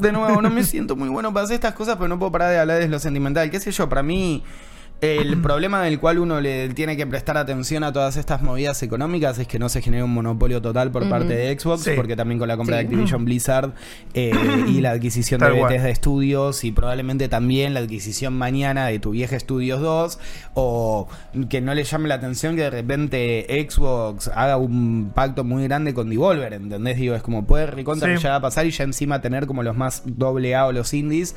[0.02, 2.52] de nuevo, no me siento muy bueno para hacer estas cosas, pero no puedo parar
[2.52, 3.49] de hablar de lo sentimental.
[3.49, 3.88] ¿Qué sé yo?
[3.88, 4.43] Para mí,
[5.02, 9.38] el problema del cual uno le tiene que prestar atención a todas estas movidas económicas
[9.39, 11.91] es que no se genere un monopolio total por parte de Xbox, Sí.
[11.95, 12.84] porque también con la compra Sí.
[12.84, 13.74] de Activision Blizzard
[14.14, 14.32] eh,
[14.68, 15.72] y la adquisición Tal de cual.
[15.74, 20.20] Bethesda Studios y probablemente también la adquisición mañana de tu vieja Studios 2
[20.54, 21.08] o
[21.49, 25.93] que no le llame la atención que de repente Xbox haga un pacto muy grande
[25.93, 26.97] con Devolver, ¿entendés?
[26.97, 28.16] Digo, es como puede recontra Sí.
[28.16, 30.72] que ya va a pasar y ya encima tener como los más doble A o
[30.72, 31.36] los indies.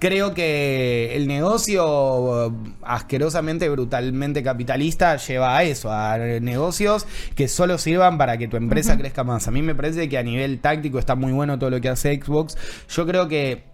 [0.00, 7.76] Creo que el negocio eh, asquerosamente, brutalmente capitalista lleva a eso, a negocios que solo
[7.76, 9.46] sirvan para que tu empresa crezca más.
[9.46, 12.18] A mí me parece que a nivel táctico está muy bueno todo lo que hace
[12.18, 12.56] Xbox.
[12.88, 13.64] Yo creo que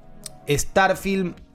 [0.48, 1.45] Starfield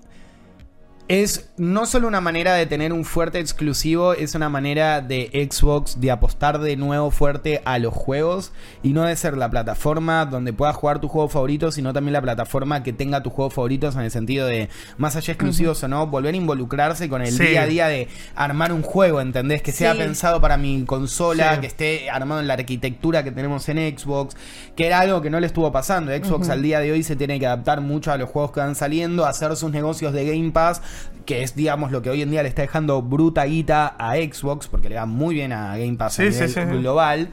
[1.11, 5.99] es no solo una manera de tener un fuerte exclusivo, es una manera de Xbox
[5.99, 10.53] de apostar de nuevo fuerte a los juegos y no de ser la plataforma donde
[10.53, 14.01] puedas jugar tus juegos favoritos, sino también la plataforma que tenga tus juegos favoritos en
[14.03, 17.43] el sentido de, más allá exclusivos o no, volver a involucrarse con el Sí.
[17.43, 19.61] día a día de armar un juego, ¿entendés?
[19.61, 19.97] Que sea Sí.
[19.99, 21.59] pensado para mi consola, Sí.
[21.59, 24.37] que esté armado en la arquitectura que tenemos en Xbox,
[24.77, 26.13] que era algo que no le estuvo pasando.
[26.13, 28.75] Xbox al día de hoy se tiene que adaptar mucho a los juegos que van
[28.75, 30.81] saliendo, hacer sus negocios de Game Pass,
[31.25, 34.67] que es, digamos, lo que hoy en día le está dejando bruta guita a Xbox,
[34.67, 36.77] porque le va muy bien a Game Pass a Sí, nivel sí, sí.
[36.77, 37.29] global.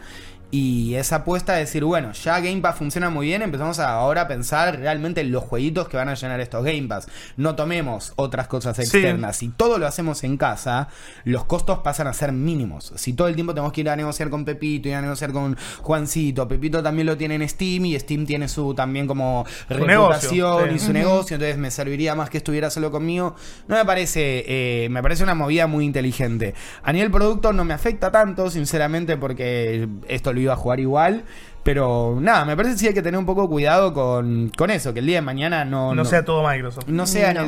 [0.51, 4.23] Y esa apuesta de decir, bueno, ya Game Pass funciona muy bien, empezamos a ahora
[4.23, 7.07] a pensar realmente en los jueguitos que van a llenar estos Game Pass.
[7.37, 9.37] No tomemos otras cosas externas.
[9.37, 10.89] Si todo lo hacemos en casa,
[11.25, 12.95] los costos pasan a ser mínimos.
[12.97, 15.55] Si todo el tiempo tenemos que ir a negociar con Pepito, ir a negociar con
[15.83, 20.75] Juancito, Pepito también lo tiene en Steam y Steam tiene su también como reputación negocio,
[20.75, 23.37] y su negocio, entonces me serviría más que estuviera solo conmigo.
[23.67, 26.55] No me parece, eh, me parece una movida muy inteligente.
[26.83, 31.24] A nivel producto no me afecta tanto, sinceramente, porque esto lo iba a jugar igual.
[31.64, 34.95] Pero nada, me parece que sí hay que tener un poco cuidado con, con eso,
[34.95, 36.86] que el día de mañana no, No, sea todo Microsoft.
[36.89, 37.47] no sea No.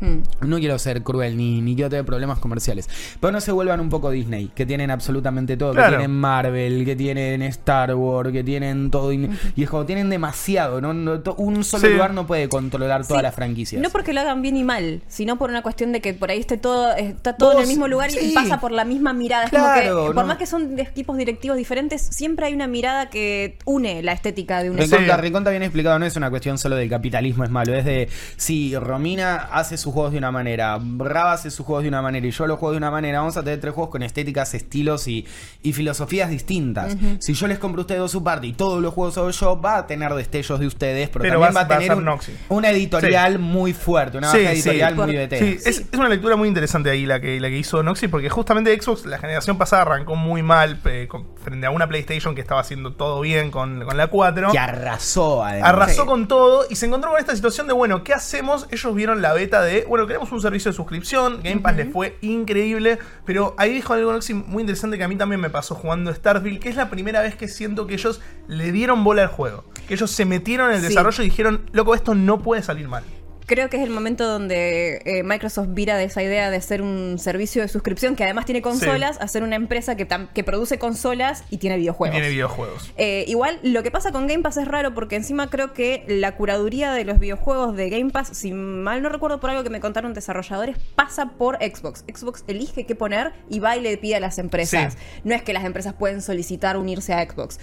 [0.00, 0.20] Hmm.
[0.48, 2.88] no quiero ser cruel ni, ni quiero tener problemas comerciales.
[3.20, 5.72] Pero no se vuelvan un poco Disney, que tienen absolutamente todo.
[5.72, 5.90] Claro.
[5.90, 9.12] Que tienen Marvel, que tienen Star Wars, que tienen todo.
[9.12, 10.80] Y, y es como tienen demasiado.
[10.80, 10.94] ¿no?
[10.94, 11.92] No- to- un solo Sí.
[11.94, 13.22] lugar no puede controlar todas Sí.
[13.24, 13.82] las franquicias.
[13.82, 16.40] No porque lo hagan bien y mal, sino por una cuestión de que por ahí
[16.40, 18.30] esté todo, está todo en el mismo lugar sí.
[18.30, 19.44] y pasa por la misma mirada.
[19.44, 20.26] Es como que, por no.
[20.26, 24.62] más que son de equipos directivos diferentes, siempre hay una mirada que une la estética
[24.62, 25.20] de un Recontra, Sí.
[25.20, 27.74] recontra bien explicado, no es una cuestión solo del capitalismo, es malo.
[27.74, 31.88] Es de si Romina hace sus juegos de una manera, Raba hace sus juegos de
[31.88, 34.02] una manera y yo los juego de una manera, vamos a tener tres juegos con
[34.02, 35.26] estéticas, estilos y,
[35.62, 36.96] y filosofías distintas.
[37.18, 39.60] Si yo les compro a ustedes dos su parte y todos los juegos soy yo,
[39.60, 43.38] va a tener destellos de ustedes, pero, Pero también va- a tener un- una editorial
[43.38, 44.60] muy fuerte, una Sí, baja sí.
[44.60, 45.46] editorial muy Bethesda.
[45.46, 48.30] Sí, es, es una lectura muy interesante ahí la que, la que hizo Noxy, porque
[48.30, 52.40] justamente Xbox la generación pasada arrancó muy mal eh, con- frente a una PlayStation que
[52.40, 54.52] estaba haciendo todo bien con, con la 4.
[54.52, 55.68] Que arrasó, además.
[55.68, 56.06] Arrasó Sí.
[56.06, 58.66] con todo y se encontró con esta situación de, bueno, ¿qué hacemos?
[58.70, 62.16] Ellos vieron la beta de, bueno, queremos un servicio de suscripción, Game Pass les fue
[62.20, 66.60] increíble, pero ahí dijo algo muy interesante que a mí también me pasó jugando Starfield,
[66.60, 69.64] que es la primera vez que siento que ellos le dieron bola al juego.
[69.86, 70.88] que ellos se metieron en el Sí.
[70.88, 73.02] desarrollo y dijeron, loco, esto no puede salir mal.
[73.50, 77.18] Creo que es el momento donde eh, Microsoft vira de esa idea de ser un
[77.18, 81.56] servicio de suscripción que además tiene consolas a ser una empresa que, produce consolas y
[81.56, 82.14] tiene videojuegos.
[82.14, 82.92] tiene videojuegos.
[82.96, 86.36] Eh, igual lo que pasa con Game Pass es raro porque encima creo que la
[86.36, 89.80] curaduría de los videojuegos de Game Pass, si mal no recuerdo por algo que me
[89.80, 92.04] contaron desarrolladores, pasa por Xbox.
[92.06, 94.92] Xbox elige qué poner y va y le pide a las empresas.
[94.92, 95.20] Sí.
[95.24, 97.58] No es que las empresas pueden solicitar unirse a Xbox.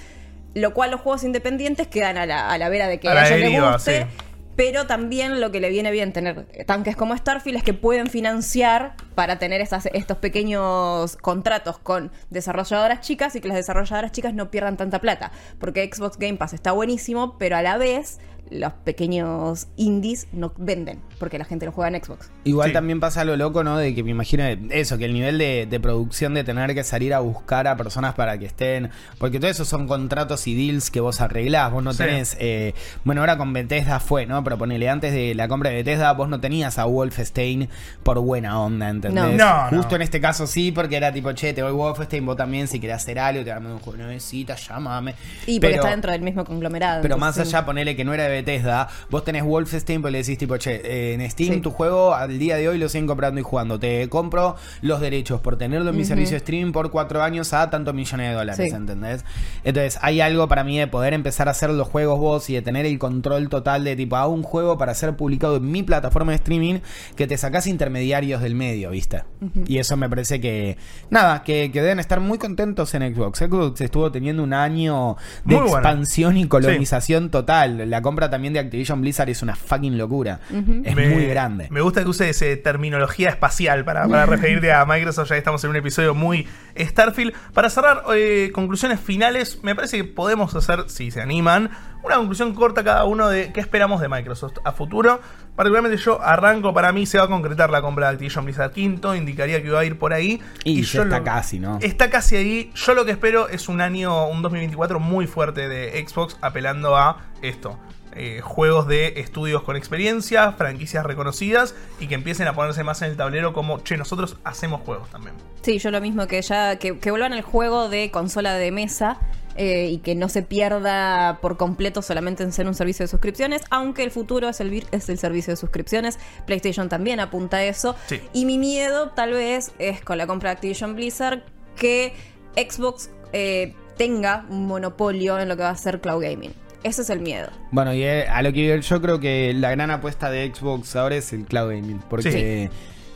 [0.54, 3.28] Lo cual los juegos independientes quedan a la, a la vera de que A a,
[3.30, 4.02] ellos les guste.
[4.02, 4.28] sí.
[4.58, 8.96] Pero también lo que le viene bien tener tanques como Starfield es que pueden financiar
[9.14, 14.76] para tener estos pequeños contratos con desarrolladoras chicas y que las desarrolladoras chicas no pierdan
[14.76, 15.32] tanta plata.
[15.60, 18.20] Porque Xbox Game Pass está buenísimo, pero a la vez
[18.52, 22.30] los pequeños indies no venden porque la gente lo juega en Xbox.
[22.44, 22.74] Igual Sí.
[22.74, 23.78] también pasa lo loco, ¿no?
[23.78, 27.14] De que me imagino eso, que el nivel de, de producción de tener que salir
[27.14, 28.90] a buscar a personas para que estén.
[29.18, 31.72] Porque todo eso son contratos y deals que vos arreglás.
[31.72, 32.00] Vos no Sí.
[32.00, 32.38] tenés.
[32.40, 32.74] eh,
[33.04, 34.44] bueno, ahora con Bethesda fue, ¿no?
[34.44, 37.70] Pero ponele, antes de la compra de Bethesda, vos no tenías a Wolfenstein
[38.04, 39.24] por buena onda, ¿entendés?
[39.24, 39.32] No.
[39.38, 39.96] No, Justo no.
[39.98, 42.98] en este caso sí, porque era tipo, che, te voy Wolfenstein, vos también, si querés
[42.98, 45.16] hacer algo, te armé un juego de nuevecita, llámame.
[45.48, 47.02] Y porque Pero- está dentro del mismo conglomerado.
[47.02, 50.38] pero más allá, ponele que no era de Bethesda, vos tenés Wolfenstein, pues le decís
[50.38, 51.62] tipo, che, eh, en Steam Sí.
[51.62, 53.80] tu juego al día de hoy lo siguen comprando y jugando.
[53.80, 56.10] Te compro los derechos por tenerlo en mi Ujú.
[56.10, 58.76] servicio de streaming por cuatro años a tantos millones de dólares, Sí.
[58.76, 59.24] ¿entendés?
[59.64, 62.62] Entonces, hay algo para mí de poder empezar a hacer los juegos vos y de
[62.62, 66.32] tener el control total de tipo, hago un juego para ser publicado en mi plataforma
[66.32, 66.80] de streaming
[67.16, 69.24] que te sacás intermediarios del medio, ¿viste?
[69.66, 70.78] Y eso me parece que,
[71.10, 73.40] nada, que, que deben estar muy contentos en Xbox.
[73.40, 75.16] Xbox estuvo teniendo un año
[75.46, 75.78] de Muy bueno.
[75.78, 77.90] expansión y colonización total.
[77.90, 80.40] La compra también de Activision Blizzard es una fucking locura.
[80.84, 81.68] Es Me- muy grande.
[81.72, 85.30] Me gusta que uses eh, terminología espacial para, para referirte a Microsoft.
[85.30, 86.48] Ya estamos en un episodio muy
[86.78, 87.34] Starfield.
[87.54, 91.70] Para cerrar, eh, conclusiones finales, me parece que podemos hacer, si se animan,
[92.04, 95.20] una conclusión corta cada uno de qué esperamos de Microsoft a futuro.
[95.56, 99.16] Particularmente yo arranco, para mí se va a concretar la compra de Activision Blizzard Quinto,
[99.16, 100.40] indicaría que iba a ir por ahí.
[100.64, 101.80] Y ya está lo- casi, ¿no?
[101.82, 102.72] Está casi ahí.
[102.76, 107.26] Yo lo que espero es un año, un 2024 muy fuerte de Xbox, apelando a
[107.42, 107.80] esto.
[108.18, 113.12] Eh, juegos de estudios con experiencia, franquicias reconocidas y que empiecen a ponerse más en
[113.12, 115.36] el tablero como, che, nosotros hacemos juegos también.
[115.62, 119.20] Sí, yo lo mismo que ya, que, que vuelvan al juego de consola de mesa
[119.56, 123.64] eh, y que no se pierda por completo solamente en ser un servicio de suscripciones,
[123.70, 126.20] aunque el futuro es el, vir- es el servicio de suscripciones.
[126.46, 127.96] PlayStation también apunta a eso.
[128.08, 128.22] Sí.
[128.34, 131.44] Y mi miedo tal vez es con la compra de Activision Blizzard
[131.76, 132.14] que
[132.56, 136.54] Xbox eh, tenga un monopolio en lo que va a ser cloud gaming.
[136.84, 137.50] Ese es el miedo.
[137.72, 141.16] Bueno, y eh, a lo que yo creo que la gran apuesta de Xbox ahora
[141.18, 142.00] es el cloud gaming.
[142.10, 142.70] Porque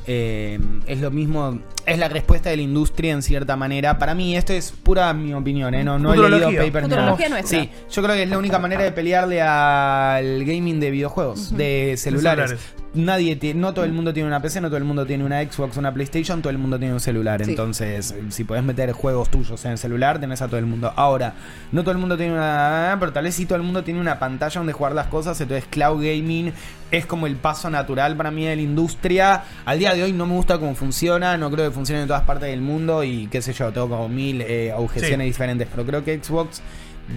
[0.08, 3.98] eh, es lo mismo, es la respuesta de la industria en cierta manera.
[4.00, 5.84] Para mí, esto es pura mi opinión, ¿eh?
[5.84, 7.42] no, no he leído papers ni Futurología nada.
[7.42, 7.62] nuestra.
[7.62, 11.96] Sí, yo creo que es la única manera de pelearle al gaming de videojuegos, de
[11.98, 12.50] celulares.
[12.50, 12.81] celulares.
[12.94, 15.42] Nadie tiene, no todo el mundo tiene una PC, no todo el mundo tiene una
[15.42, 17.42] Xbox, una PlayStation, todo el mundo tiene un celular.
[17.42, 17.52] Sí.
[17.52, 20.92] Entonces, si podés meter juegos tuyos en el celular, tenés a todo el mundo.
[20.98, 21.34] Ahora,
[21.72, 24.20] no todo el mundo tiene una, pero tal vez sí todo el mundo tiene una
[24.20, 25.40] pantalla donde jugar las cosas.
[25.40, 26.52] Entonces, cloud gaming
[26.92, 29.44] es como el paso natural para mí de la industria.
[29.64, 32.24] Al día de hoy no me gusta cómo funciona, no creo que funcione en todas
[32.24, 35.30] partes del mundo y qué sé yo, tengo como mil eh, objeciones Sí.
[35.30, 35.70] diferentes.
[35.72, 36.62] Pero creo que Xbox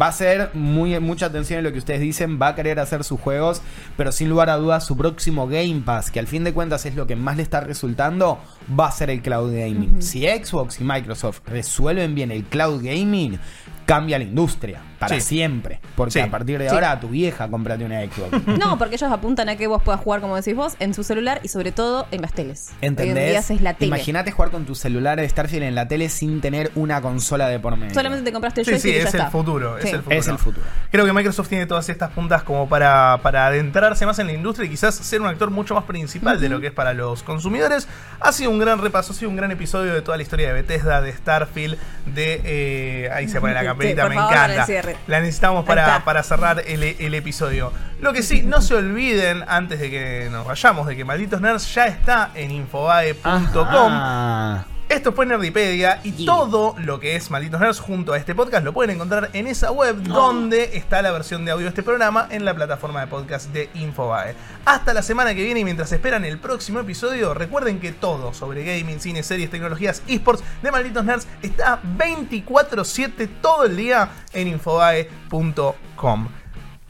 [0.00, 3.04] va a ser muy, mucha atención en lo que ustedes dicen, va a querer hacer
[3.04, 3.62] sus juegos,
[3.96, 6.94] pero sin lugar a dudas su próximo Game Pass, que al fin de cuentas es
[6.94, 8.38] lo que más le está resultando,
[8.78, 10.02] va a ser el cloud gaming.
[10.02, 13.38] Si Xbox y Microsoft resuelven bien el cloud gaming,
[13.86, 15.20] cambia la industria para Sí.
[15.20, 15.80] siempre.
[15.96, 16.20] Porque Sí.
[16.20, 16.74] a partir de Sí.
[16.74, 18.46] ahora a tu vieja cómprate una Xbox.
[18.58, 21.40] No, porque ellos apuntan a que vos puedas jugar, como decís vos, en su celular
[21.42, 22.68] y sobre todo en las teles.
[22.70, 23.50] Hoy en día ¿Entendés?
[23.50, 23.88] es la tele.
[23.88, 27.58] Imagínate jugar con tu celular de Starfield en la tele sin tener una consola de
[27.60, 27.92] por medio.
[27.94, 29.30] Solamente te compraste el Sí, joystick sí, y ya es el está.
[29.30, 29.90] futuro, es Sí.
[29.90, 30.16] el futuro.
[30.16, 30.66] Es el futuro.
[30.90, 34.66] Creo que Microsoft tiene todas estas puntas como para, para adentrarse más en la industria
[34.66, 37.88] y quizás ser un actor mucho más principal de lo que es para los consumidores.
[38.20, 40.54] Ha sido un gran repaso, ha sido un gran episodio de toda la historia de
[40.54, 41.76] Bethesda, de Starfield,
[42.06, 42.40] de...
[42.44, 44.60] eh, ahí se pone la Sí, camperita, por me favor, encanta.
[44.60, 44.96] el cierre.
[45.06, 47.72] La necesitamos para, para cerrar el, el episodio.
[48.00, 51.74] Lo que sí, no se olviden, antes de que nos vayamos, de que Malditos Nerds
[51.74, 54.73] ya está en infobae.com.
[54.88, 58.72] Esto fue Nerdipedia y todo lo que es Malditos Nerds junto a este podcast lo
[58.72, 62.44] pueden encontrar en esa web donde está la versión de audio de este programa en
[62.44, 64.34] la plataforma de podcast de Infobae.
[64.64, 68.62] Hasta la semana que viene y mientras esperan el próximo episodio, recuerden que todo sobre
[68.64, 76.28] gaming, cine, series, tecnologías, esports de Malditos Nerds está 24/7 todo el día en infobae.com.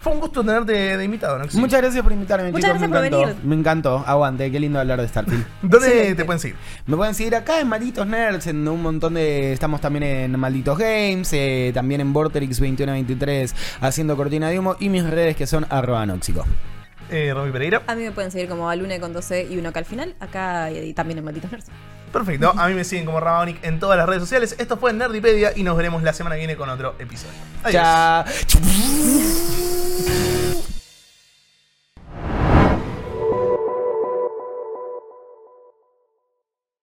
[0.04, 1.46] Fue un gusto tenerte de invitado, ¿no?
[1.54, 2.78] Muchas gracias por invitarme, Muchas chicos.
[2.78, 3.26] gracias me por encantó.
[3.26, 3.44] venir.
[3.48, 4.04] Me encantó.
[4.06, 5.46] Aguante, qué lindo hablar de Starfield.
[5.62, 6.56] ¿Dónde te pueden seguir?
[6.84, 9.54] Me pueden seguir acá en Malditos Nerds, en un montón de...
[9.54, 15.04] Estamos también en Malditos Games, eh, también en Vorterix2123, haciendo cortina de humo, y mis
[15.08, 16.44] redes que son arroba anóxico.
[17.10, 17.80] Eh, Romy Pereira.
[17.86, 20.70] A mí me pueden seguir como Alune con 12 y uno acá al final, acá
[20.70, 21.66] y, y también en Malditos Nerds.
[22.14, 24.54] Perfecto, a mí me siguen como Rabaonic en todas las redes sociales.
[24.56, 27.34] Esto fue Nerdipedia y nos veremos la semana que viene con otro episodio.
[27.64, 27.82] Adiós.
[28.46, 30.43] Chao.